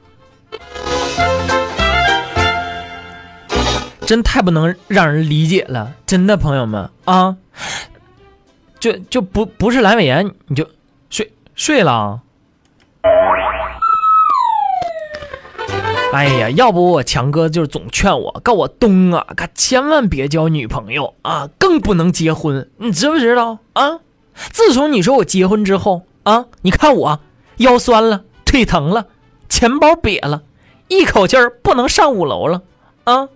[4.07, 7.37] 真太不能让人理解了，真的朋友们啊，
[8.81, 10.67] 就就不不是阑尾炎你就
[11.11, 12.23] 睡睡了。
[16.13, 24.01] 哎呀，要不我强哥就总劝我，告我东啊，可千万别交女朋友啊，更不能结婚，你知不知道啊？
[24.51, 27.21] 自从你说我结婚之后啊，你看我
[27.59, 29.07] 腰酸了，腿疼了，
[29.49, 30.43] 钱包瘪了，
[30.89, 32.63] 一口气儿不能上五楼了
[33.05, 33.29] 啊！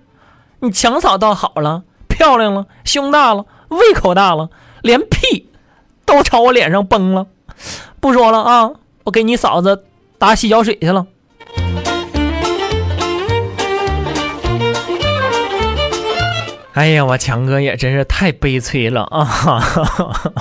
[0.60, 4.48] 你强嫂倒好了，漂亮了，胸大了，胃口大了，
[4.80, 5.50] 连屁
[6.06, 7.26] 都朝我脸上崩了。
[8.00, 8.70] 不说了啊，
[9.04, 9.84] 我给你嫂子
[10.18, 11.06] 打洗脚水去了。
[16.72, 19.22] 哎呀，我强哥也真是太悲催了啊！
[19.22, 20.32] 哈 哈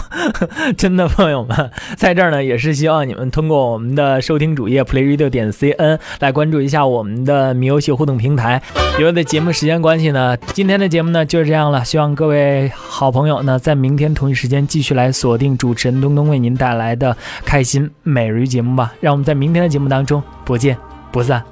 [0.78, 8.62] 真的，朋友们，在这儿呢，也是希望你们通过我们的收听主页 playradio 点 cn 来关注一下我们的米游戏互动平台。
[8.98, 11.84] 由于的节目时间关系呢，今天的节目呢就是这样了。
[11.84, 18.94] 希望各位好朋友呢，在明天同一时间继续来锁定主持人东东为您带来的开心每日节目吧。
[19.02, 20.78] 让我们在明天的节目当中不见
[21.12, 21.44] 不散。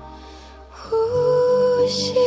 [0.69, 0.95] 呼
[1.89, 2.18] 吸。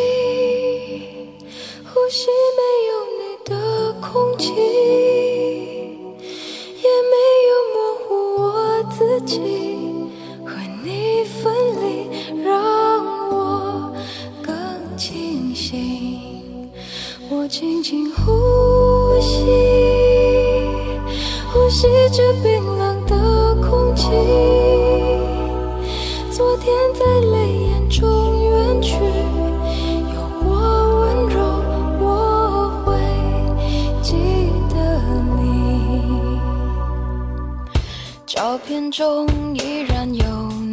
[38.93, 39.27] 中
[39.57, 40.25] 依然有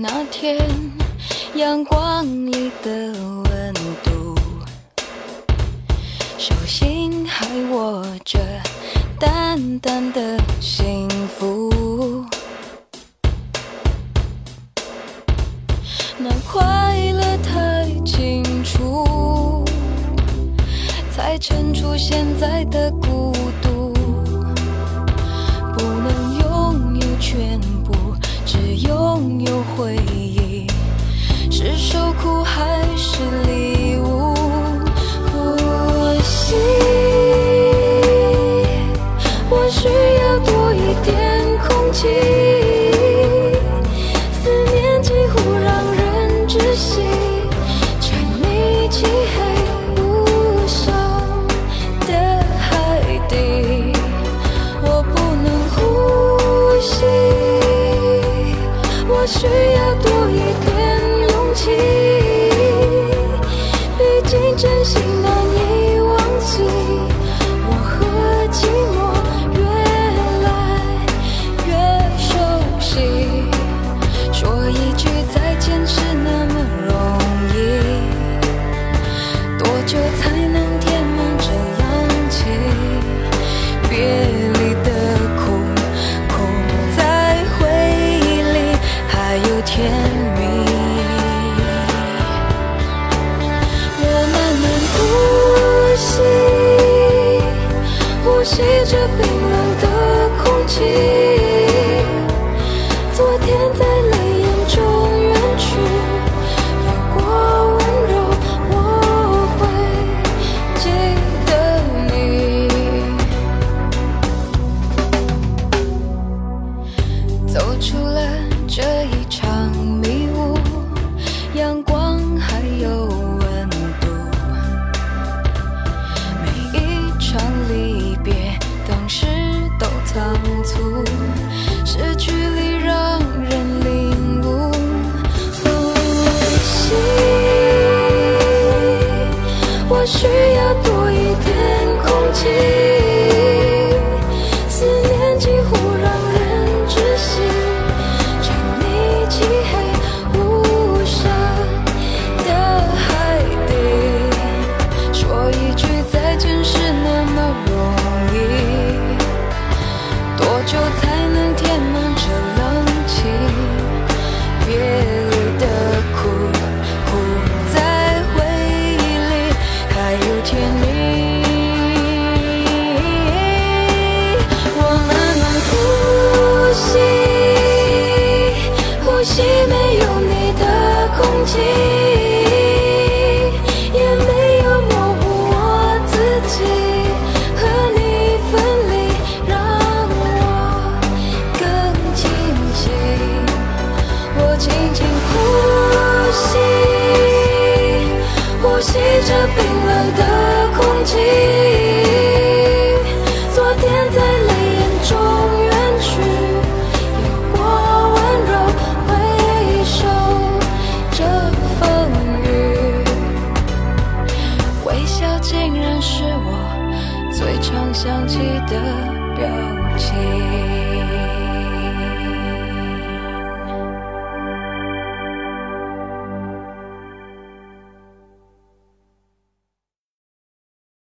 [0.01, 0.59] 那天
[1.55, 4.36] 阳光里的温度，
[6.38, 8.38] 手心还握着
[9.17, 12.26] 淡淡的幸福，
[16.17, 19.63] 那快乐太清楚，
[21.09, 22.91] 才衬出现在的。